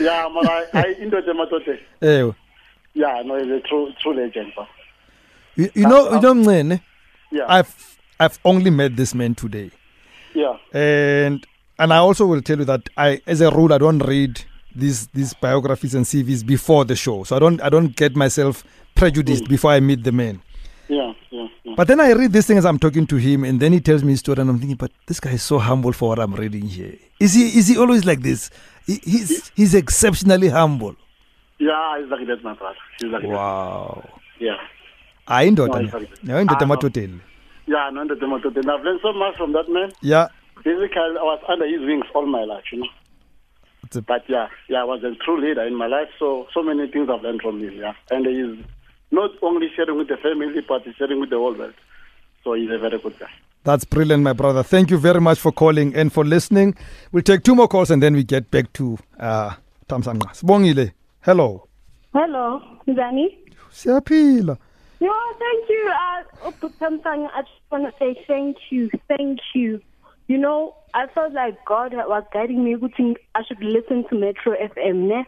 [0.00, 1.78] yeah, man, I, I indoda emadoda.
[2.02, 2.32] Eh.
[2.94, 4.68] Yeah, no, he's a true true legend, baba.
[5.56, 6.80] You, you know, you know Mncene,
[7.32, 7.46] Yeah.
[7.48, 9.70] I've I've only met this man today.
[10.34, 10.56] yeah.
[10.72, 11.44] and
[11.78, 14.44] and I also will tell you that I, as a rule, I don't read
[14.76, 18.62] these these biographies and CVs before the show, so I don't I don't get myself
[18.94, 19.50] prejudiced hmm.
[19.50, 20.42] before I meet the man.
[20.88, 21.74] Yeah, yeah, yeah.
[21.76, 24.04] But then I read this thing as I'm talking to him, and then he tells
[24.04, 26.34] me his story, and I'm thinking, but this guy is so humble for what I'm
[26.34, 26.94] reading here.
[27.18, 28.50] Is he is he always like this?
[28.86, 30.96] He, he's he's exceptionally humble.
[31.58, 32.76] Yeah, he's like that, my brother.
[33.00, 34.02] He's like Wow.
[34.04, 34.20] that.
[34.38, 34.56] Yeah.
[35.28, 37.20] Hayi ah, No, indoda
[37.70, 37.94] he's like that.
[37.94, 38.02] ne.
[38.02, 38.02] indoda Ah, no.
[38.02, 38.70] Yeah, no, indoda emadoda.
[38.70, 39.92] I've learned so much from that man.
[40.02, 40.28] Yeah.
[40.64, 42.86] Basically, I was under his wings all my life, you know.
[43.94, 46.08] A- But yeah, yeah, I was a true leader in my life.
[46.18, 47.72] So, so many things I've learned from him.
[47.74, 48.64] Yeah, and he's
[49.10, 51.74] not only sharing with the family, but he's sharing with the whole world.
[52.44, 53.26] So he's a very good guy.
[53.64, 54.62] That's brilliant, my brother.
[54.62, 56.76] Thank you very much for calling and for listening.
[57.12, 59.54] We'll take two more calls and then we get back to uh,
[59.88, 60.28] Thamsanqa.
[60.34, 60.92] Sibongile.
[61.22, 61.66] Hello.
[62.14, 63.36] Hello, Zani.
[63.70, 64.56] Siyaphila.
[65.00, 65.90] No, thank you.
[65.90, 69.80] Uh, Samsung, I just want to say thank you, thank you.
[70.28, 72.76] You know, I felt like God was guiding me.
[73.34, 75.08] I should listen to Metro FM.
[75.08, 75.24] Ne?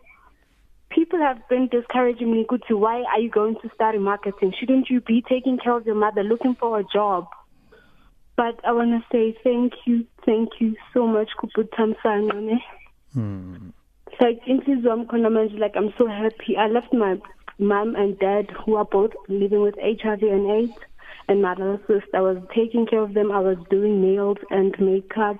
[0.91, 2.45] People have been discouraging me.
[2.49, 4.53] Good to why are you going to study marketing?
[4.61, 7.27] Shouldn't you be taking care of your mother, looking for a job?
[8.37, 12.45] But I want to say thank you, thank you so much, Kuput Samsung.
[12.45, 13.73] Ne?
[14.21, 17.17] like inhliziyo wami khona manje like i'm so happy i left my
[17.63, 20.79] mom and dad who are both living with hiv and aids
[21.29, 23.31] and my little sister i was taking care of them.
[23.31, 25.39] I was doing nails and makeup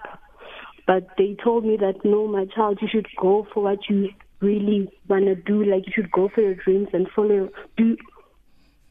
[0.87, 4.09] but they told me that no my child you should go for what you
[4.41, 5.65] really want to do.
[5.65, 7.97] Like you should go for your dreams and follow do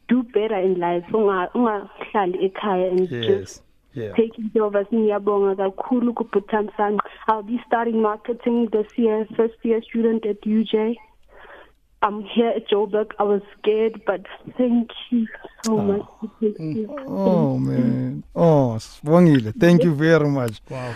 [0.08, 1.04] do better in life.
[1.14, 3.62] Unga ungahlali ekhaya and just
[3.94, 4.14] Yeah.
[4.16, 4.86] taking care of us.
[4.90, 10.96] Ngiyabonga kakhulu i'll be starting marketing this year first year student at uj
[12.02, 14.20] i'm here at joburg i was scared but
[14.58, 15.26] thank you
[15.64, 15.82] so ah.
[15.82, 16.06] much
[16.40, 16.94] you.
[17.06, 18.24] Oh man.
[18.34, 19.52] Oh, Sibongile.
[19.58, 20.60] Thank you very much.
[20.68, 20.94] Wow.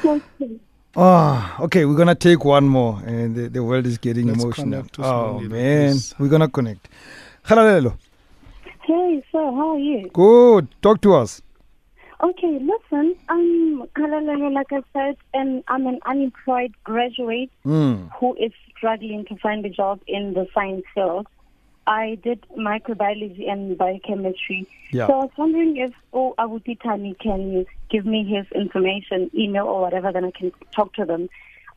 [0.99, 4.43] Oh, ah, okay, we're gonna take one more, and the, the world is getting Let's
[4.43, 4.87] emotional.
[4.99, 6.15] Oh man, please.
[6.19, 6.89] we're gonna connect.
[7.45, 7.95] Hello, Hello,
[8.83, 10.09] Hey, sir, how are you?
[10.13, 10.69] good.
[10.81, 11.43] Talk to us.
[12.23, 18.11] Okay, listen, I'm Kalalelo, like I said, and I'm an unemployed graduate Mm.
[18.19, 21.27] who is struggling to find a job in the science field.
[21.87, 24.67] I did microbiology and biochemistry.
[24.93, 25.07] Yeah.
[25.07, 30.11] So I was wondering if oh Awutitani can give me his information, email or whatever,
[30.11, 31.29] then I can talk to them.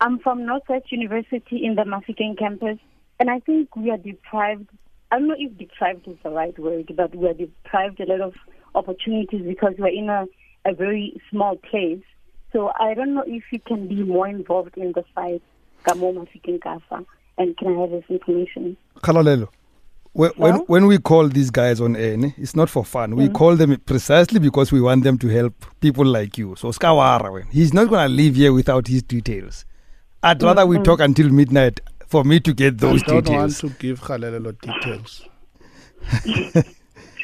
[0.01, 2.79] I'm from Northwest University in the Mafikeng campus,
[3.19, 4.69] and I think we are deprived.
[5.11, 8.21] I don't know if deprived is the right word, but we are deprived a lot
[8.21, 8.33] of
[8.75, 10.25] opportunities because we're in a,
[10.65, 12.01] a very small place.
[12.51, 15.41] So I don't know if you can be more involved in the fight.
[15.83, 17.05] Kamo Mafikeng Kafa,
[17.37, 18.75] and can I have this information?
[18.97, 19.47] Kalalelo.
[20.13, 23.15] When, when, when we call these guys on air, it's not for fun.
[23.15, 23.33] We mm.
[23.33, 26.55] call them precisely because we want them to help people like you.
[26.57, 29.65] So Skawara, when he's not going to leave here without his details.
[30.23, 30.83] I'd rather we mm-hmm.
[30.83, 33.63] talk until midnight for me to get those I don't details.
[33.63, 35.25] want to give Khalelelo details.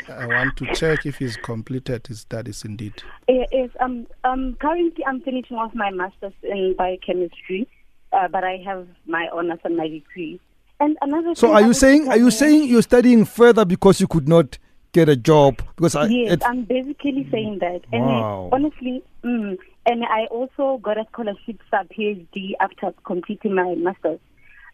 [0.10, 3.04] I want to check if he's completed his studies indeed.
[3.28, 7.68] Yes, um, um, currently I'm finishing off my master's in biochemistry,
[8.14, 10.40] uh, but I have my honors and my degree.
[10.80, 11.34] And another.
[11.36, 14.28] So thing are you saying are you you- saying you're studying further because you could
[14.28, 14.58] not
[14.92, 15.62] get a job?
[15.76, 17.82] Because I Yes, I'm basically saying that.
[17.92, 18.50] And Wow.
[18.52, 24.20] I, honestly, mm, and I also got a scholarship for PhD after completing my master's.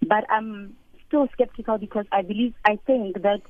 [0.08, 0.76] But I'm
[1.08, 3.42] still skeptical because I believe, I think that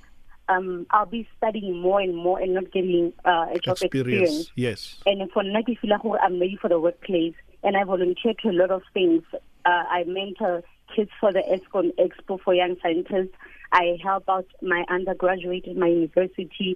[0.50, 4.50] um, I'll be studying more and more and not getting uh, a job experience.
[4.50, 4.52] Experience.
[4.56, 4.96] Yes.
[5.06, 7.36] And for now, I feel like I'm ready for the workplace.
[7.64, 9.24] And I volunteer to a lot of things.
[9.34, 9.40] Uh,
[9.70, 10.64] I mentor
[10.96, 13.36] kids for the Eskom Expo for Young Scientists.
[13.72, 16.76] I help out my undergraduate at my university.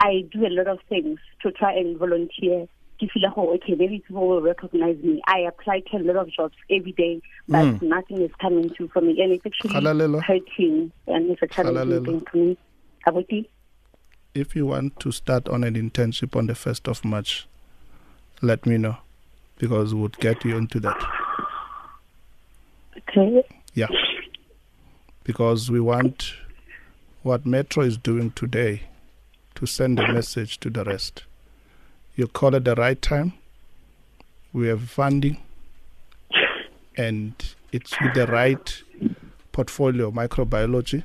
[0.00, 2.66] I do a lot of things to try and volunteer.
[3.00, 5.20] To feel like, oh, okay, maybe people will recognize me.
[5.26, 7.82] I apply to a lot of jobs every day, but Mm.
[7.82, 9.20] nothing is coming through for me.
[9.20, 10.22] And it's actually Halalelo.
[10.22, 12.58] hurting and it's a challenging thing to me.
[13.06, 13.48] Abuti?
[14.34, 17.46] If you want to start on an internship on the 1st of March,
[18.40, 18.96] let me know
[19.58, 21.00] because we'll get you into that.
[22.96, 23.44] Okay.
[23.74, 23.88] Yeah.
[25.24, 26.34] Because we want
[27.22, 28.82] what Metro is doing today
[29.54, 31.24] to send a message to the rest.
[32.16, 33.34] You call at the right time.
[34.52, 35.38] We have funding
[36.96, 37.32] and
[37.70, 38.82] it's with the right
[39.52, 41.04] portfolio of microbiology.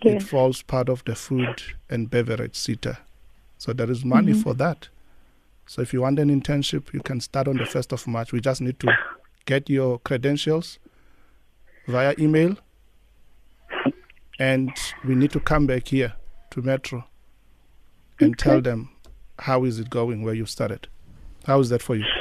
[0.00, 0.16] Okay.
[0.16, 2.98] It falls part of the food and beverage SETA.
[3.58, 4.42] So there is money Mhm.
[4.42, 4.88] for that.
[5.66, 8.30] So if you want an internship, you can start on the 1st of March.
[8.32, 8.94] We just need to
[9.46, 10.78] get your credentials
[11.86, 12.56] via email
[14.38, 14.70] and
[15.04, 16.12] we need to come back here
[16.50, 17.04] to Metro
[18.20, 18.90] and tell them
[19.40, 20.88] how is it going where you started.
[21.46, 22.04] How is that for you?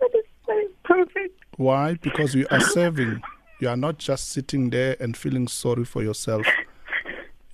[0.00, 1.38] That is very perfect.
[1.56, 1.94] Why?
[1.94, 3.20] Because you are serving.
[3.60, 6.46] You are not just sitting there and feeling sorry for yourself.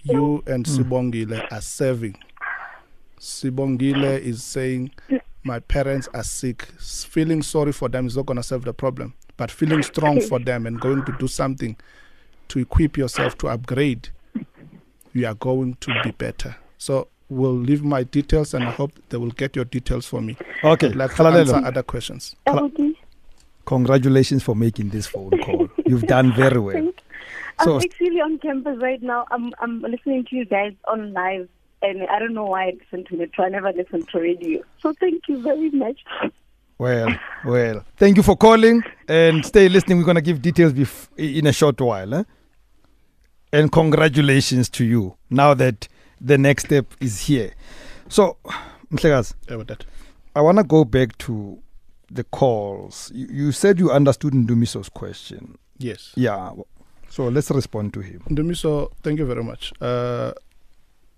[0.08, 0.54] You mm.
[0.54, 2.16] and Sibongile are serving.
[3.18, 4.92] Sibongile is saying,
[5.42, 6.62] My parents are sick.
[6.78, 9.14] Feeling sorry for them is not going to solve the problem.
[9.36, 11.76] But feeling strong for them and going to do something
[12.48, 14.10] to equip yourself to upgrade,
[15.12, 16.54] you are going to be better.
[16.78, 20.36] So we'll leave my details and I hope they will get your details for me.
[20.62, 22.36] Okay, I'd like to answer other questions.
[22.46, 22.94] Abuti?
[23.64, 25.68] Congratulations for making this phone call.
[25.86, 26.92] You've done very well.
[27.64, 29.26] So I'm actually on campus right now.
[29.30, 31.48] I'm I'm listening to you guys on live,
[31.82, 33.46] and I don't know why I listen to Metro.
[33.46, 34.62] I never listen to radio.
[34.80, 35.98] So thank you very much.
[36.78, 37.08] Well,
[37.46, 37.84] well.
[37.96, 39.96] Thank you for calling and stay listening.
[39.98, 42.12] We're going to give details bef- in a short while.
[42.12, 42.24] Eh?
[43.52, 45.88] And congratulations to you now that
[46.20, 47.52] the next step is here.
[48.08, 48.36] So,
[48.92, 49.76] Mhlegas, Yeah.
[50.34, 51.58] I want to go back to
[52.10, 53.10] the calls.
[53.14, 55.56] You, you said you understood Ndumiso's question.
[55.78, 56.12] Yes.
[56.16, 56.52] Yeah.
[57.08, 58.22] So let's respond to him.
[58.28, 59.72] Ndumiso, thank you very much.
[59.80, 60.32] Uh,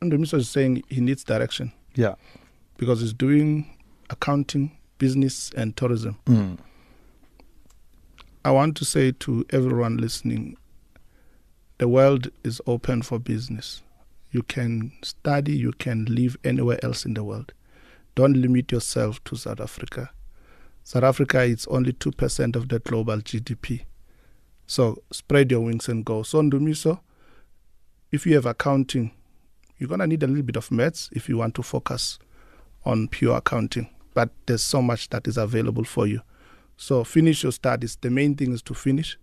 [0.03, 2.15] Ndumiso is saying he needs direction Yeah.
[2.77, 3.67] because he's doing
[4.11, 6.17] accounting, business, and tourism.
[6.27, 6.59] Mm.
[8.45, 10.57] I want to say to everyone listening
[11.79, 13.83] the world is open for business.
[14.33, 17.53] You can study, you can live anywhere else in the world.
[18.17, 20.11] Don't limit yourself to South Africa.
[20.83, 23.83] South Africa is only 2% of the global GDP.
[24.69, 26.23] So spread your wings and go.
[26.23, 27.01] So, Ndumiso,
[28.13, 29.13] if you have accounting,
[29.79, 32.19] you're to need a little bit of maths if you want to focus
[32.85, 33.89] on pure accounting.
[34.13, 36.21] But there's so much that is available for you.
[36.77, 37.97] So finish your studies.
[37.97, 39.19] The main thing is to finish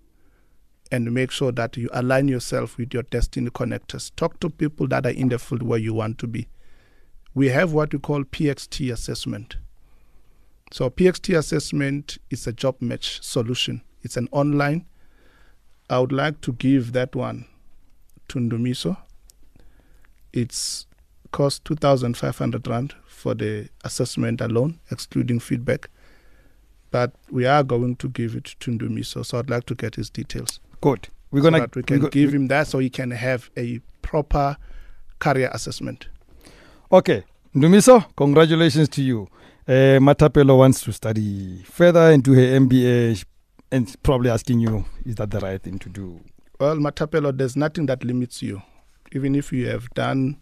[0.91, 4.11] and make sure that you align yourself with your destiny connectors.
[4.15, 6.47] Talk to people that are in the field where you want to be.
[7.35, 9.57] We have what we call PXT assessment.
[10.71, 13.83] So PXT assessment is a job match solution.
[14.01, 14.85] It's an online.
[15.89, 17.45] I would like to give that one
[18.29, 18.97] to Ndumiso.
[20.33, 20.87] It's
[21.31, 25.89] cost 2,500 rand for the assessment alone, excluding feedback.
[26.91, 30.09] But we are going to give it to Ndumiso, so I'd like to get his
[30.09, 30.59] details.
[30.81, 31.09] Good.
[31.31, 34.57] We're so gonna we can go- give him that so he can have a proper
[35.19, 36.07] career assessment.
[36.91, 37.23] Okay,
[37.55, 39.27] Ndumiso, congratulations to you.
[39.67, 43.25] Uh, Matapelo wants to study further and do her MBA,
[43.75, 46.21] and probably asking you, is that the right thing to do?
[46.61, 48.61] Well, Matapelo, there's nothing that limits you.
[49.11, 50.37] Even if you have done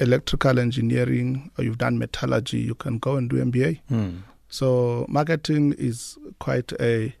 [0.00, 3.80] electrical engineering or you've done metallurgy, you can go and do MBA.
[3.90, 4.16] Hmm.
[4.48, 7.14] So marketing is quite a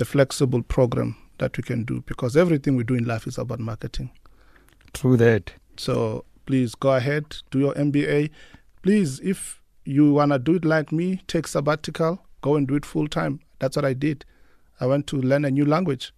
[0.00, 3.58] a flexible program that we can do because everything we do in life is about
[3.60, 4.10] marketing.
[4.92, 5.52] True that.
[5.76, 8.30] So please go ahead, do your MBA.
[8.82, 13.08] Please, if you wanna do it like me, take sabbatical, go and do it full
[13.08, 13.40] time.
[13.58, 14.24] That's what I did.
[14.80, 16.12] I went to learn a new language.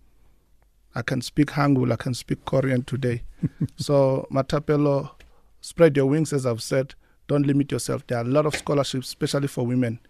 [0.94, 3.22] I can speak Hangul, I can speak Korean today.
[3.76, 5.10] so Matapelo,
[5.60, 6.94] spread your wings, as I've said.
[7.28, 8.04] Don't limit yourself.
[8.08, 10.00] There are a lot of scholarships, especially for women,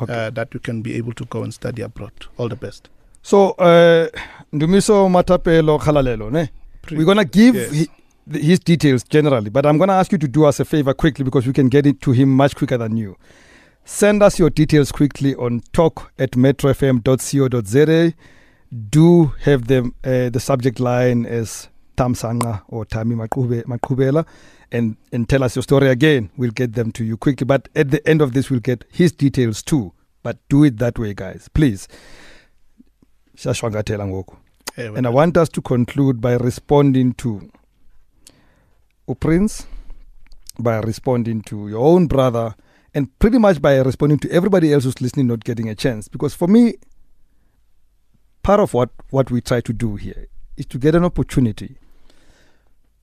[0.00, 0.12] Okay.
[0.26, 2.12] uh, that you can be able to go and study abroad.
[2.38, 2.88] All the best.
[3.22, 4.08] So, uh,
[4.52, 6.48] Ndumiso Matapelo Khalalelo, ne?
[6.90, 7.70] We're gonna give Yes.
[7.70, 11.24] th- his details generally, but I'm gonna ask you to do us a favor quickly
[11.24, 13.16] because we can get it to him much quicker than you.
[13.84, 18.14] Send us your details quickly on talk at metrofm.co.za.
[18.90, 23.14] do have them uh, the subject line as Thamsanqa or Tami
[23.66, 24.24] Maqubela
[24.70, 26.30] and, and tell us your story again.
[26.36, 27.44] We'll get them to you quickly.
[27.44, 29.92] But at the end of this, we'll get his details too.
[30.22, 31.48] But do it that way, guys.
[31.52, 31.88] Please.
[34.78, 34.94] Ewe.
[34.94, 37.50] And I want us to conclude by responding to
[39.20, 39.66] Prince,
[40.58, 42.54] by responding to your own brother,
[42.94, 46.08] and pretty much by responding to everybody else who's listening, not getting a chance.
[46.08, 46.74] Because for me,
[48.42, 51.76] part of what, what we try to do here is to get an opportunity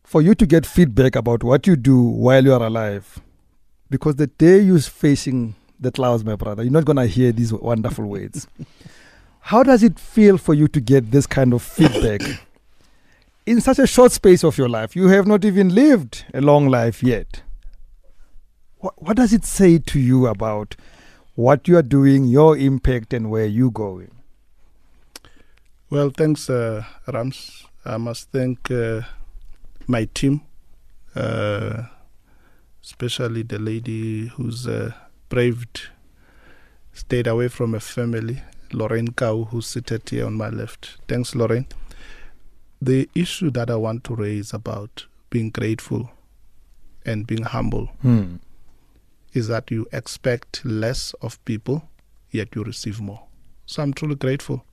[0.03, 3.19] for you to get feedback about what you do while you are alive.
[3.89, 7.53] Because the day you're facing the clouds, my brother, you're not going to hear these
[7.53, 8.47] wonderful words.
[9.41, 12.21] How does it feel for you to get this kind of feedback
[13.45, 14.95] in such a short space of your life?
[14.95, 17.41] You have not even lived a long life yet.
[18.79, 20.75] What, what does it say to you about
[21.35, 24.11] what you are doing, your impact, and where you're going?
[25.89, 27.65] Well, thanks, uh, Rams.
[27.85, 29.01] I must thank uh,
[29.87, 30.41] my team,
[31.15, 31.83] uh,
[32.83, 34.91] especially the lady who's uh,
[35.29, 35.87] braved,
[36.93, 40.97] stayed away from her family, Lorraine Kau, who's seated here on my left.
[41.07, 41.67] Thanks, Lorraine.
[42.81, 46.11] The issue that I want to raise about being grateful
[47.05, 48.35] and being humble Hmm.
[49.33, 51.83] Is that you expect less of people,
[52.31, 53.23] yet you receive more.
[53.65, 54.63] So I'm truly grateful.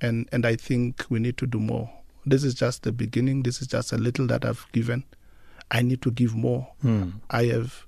[0.00, 1.90] And and I think we need to do more.
[2.24, 3.42] This is just the beginning.
[3.42, 5.04] This is just a little that I've given.
[5.70, 6.68] I need to give more.
[6.82, 7.10] Hmm.
[7.30, 7.86] I have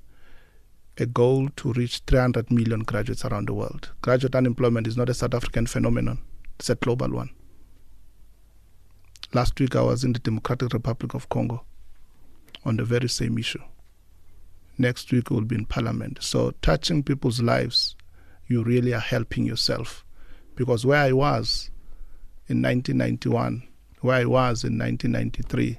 [0.98, 3.90] a goal to reach 300 million graduates around the world.
[4.02, 6.18] Graduate unemployment is not a South African phenomenon,
[6.58, 7.30] it's a global one.
[9.32, 11.64] Last week, I was in the Democratic Republic of Congo
[12.64, 13.62] on the very same issue.
[14.80, 16.16] Next week, we'll be in Parliament.
[16.22, 17.96] So, touching people's lives,
[18.46, 20.06] you really are helping yourself.
[20.54, 21.70] Because where I was
[22.48, 23.62] in 1991,
[24.00, 25.78] where I was in 1993,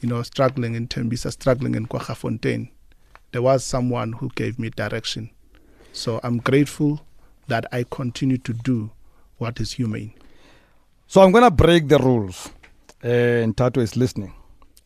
[0.00, 2.70] you know, struggling in Tembisa, struggling in Kwaggafontein,
[3.32, 5.28] there was someone who gave me direction.
[5.92, 7.00] So I'm grateful
[7.48, 8.92] that I continue to do
[9.38, 10.14] what is humane.
[11.08, 12.48] So I'm going to break the rules.
[13.02, 14.34] Uh, and Tato is listening.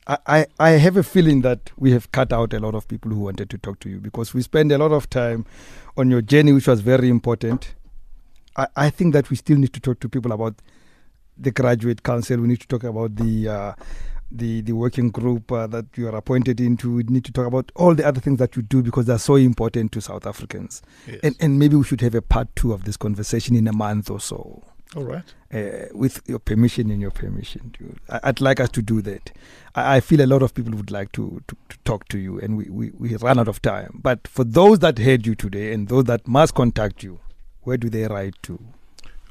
[0.06, 3.20] I, I, have a feeling that we have cut out a lot of people who
[3.20, 5.46] wanted to talk to you because we spend a lot of time
[5.96, 7.74] on your journey, which was very important.
[8.56, 10.56] I, I think that we still need to talk to people about
[11.38, 12.38] the graduate council.
[12.38, 13.72] We need to talk about the uh,
[14.30, 16.96] the the working group uh, that you are appointed into.
[16.96, 19.36] We need to talk about all the other things that you do because they're so
[19.36, 20.82] important to South Africans.
[21.06, 21.20] Yes.
[21.22, 24.10] And and maybe we should have a part two of this conversation in a month
[24.10, 24.64] or so
[24.94, 25.24] All right.
[25.54, 27.74] uh, with your permission and your permission.
[27.78, 29.32] To, I, I'd like us to do that.
[29.74, 32.38] I, I feel a lot of people would like to, to, to talk to you,
[32.40, 34.00] and we, we, we run out of time.
[34.02, 37.20] But for those that heard you today and those that must contact you,
[37.62, 38.58] where do they write to?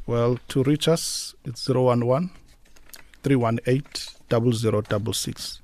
[0.08, 2.32] Well, to reach us, it's 011
[3.24, 3.84] 318
[4.30, 5.62] 0066.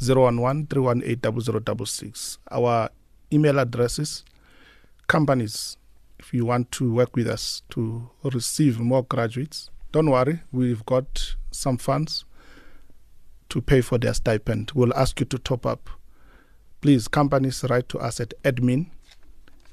[0.00, 2.38] 011 318 0066.
[2.50, 2.90] Our
[3.32, 4.24] email addresses,
[5.06, 5.76] companies,
[6.24, 11.34] if you want to work with us to receive more graduates, don't worry, we've got
[11.50, 12.24] some funds
[13.50, 14.72] to pay for their stipend.
[14.74, 15.90] We'll ask you to top up.
[16.80, 18.86] Please, companies, write to us at admin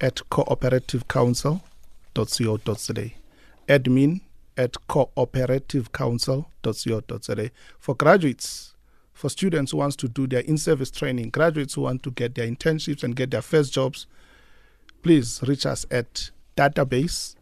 [0.02, 3.12] at cooperativecouncil.co.za.
[3.70, 4.20] Admin
[4.58, 7.52] at cooperativecouncil.co.za.
[7.80, 8.76] For graduates,
[9.14, 12.46] for students who wants to do their in-service training, graduates who want to get their
[12.46, 14.06] internships and get their first jobs,
[15.02, 17.36] please reach us at database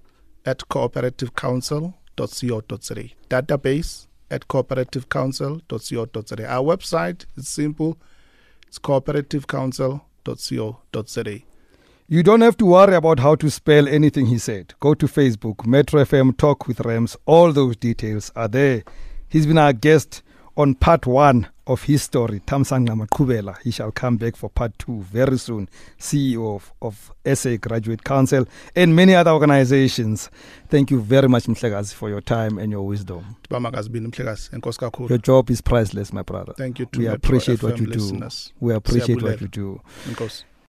[0.45, 3.09] at cooperativecouncil.co.za.
[3.29, 6.47] Database at cooperativecouncil.co.za.
[6.47, 7.97] Our website is simple.
[8.67, 11.43] It's cooperativecouncil.co.za.
[12.11, 14.73] You don't have to worry about how to spell anything he said.
[14.79, 17.15] Go to Facebook, Metro FM Talk with Rams.
[17.27, 18.83] All those details are there.
[19.27, 20.23] He's been our guest
[20.59, 23.57] on part one of his story, Thamsanqa Maqubela.
[23.63, 25.69] He shall come back for part two very soon.
[25.97, 28.45] CEO of, of SA Graduate Council
[28.75, 30.29] and many other organizations.
[30.67, 33.37] Thank you very much, Mhlekazi, for your time and your wisdom.
[33.49, 34.49] Bamagazibini Mhlekazi.
[34.51, 35.07] Enkosi kakhulu.
[35.09, 36.53] Your job is priceless, my brother.
[36.57, 38.19] Thank you We appreciate what you do.
[38.59, 39.81] We appreciate what you do.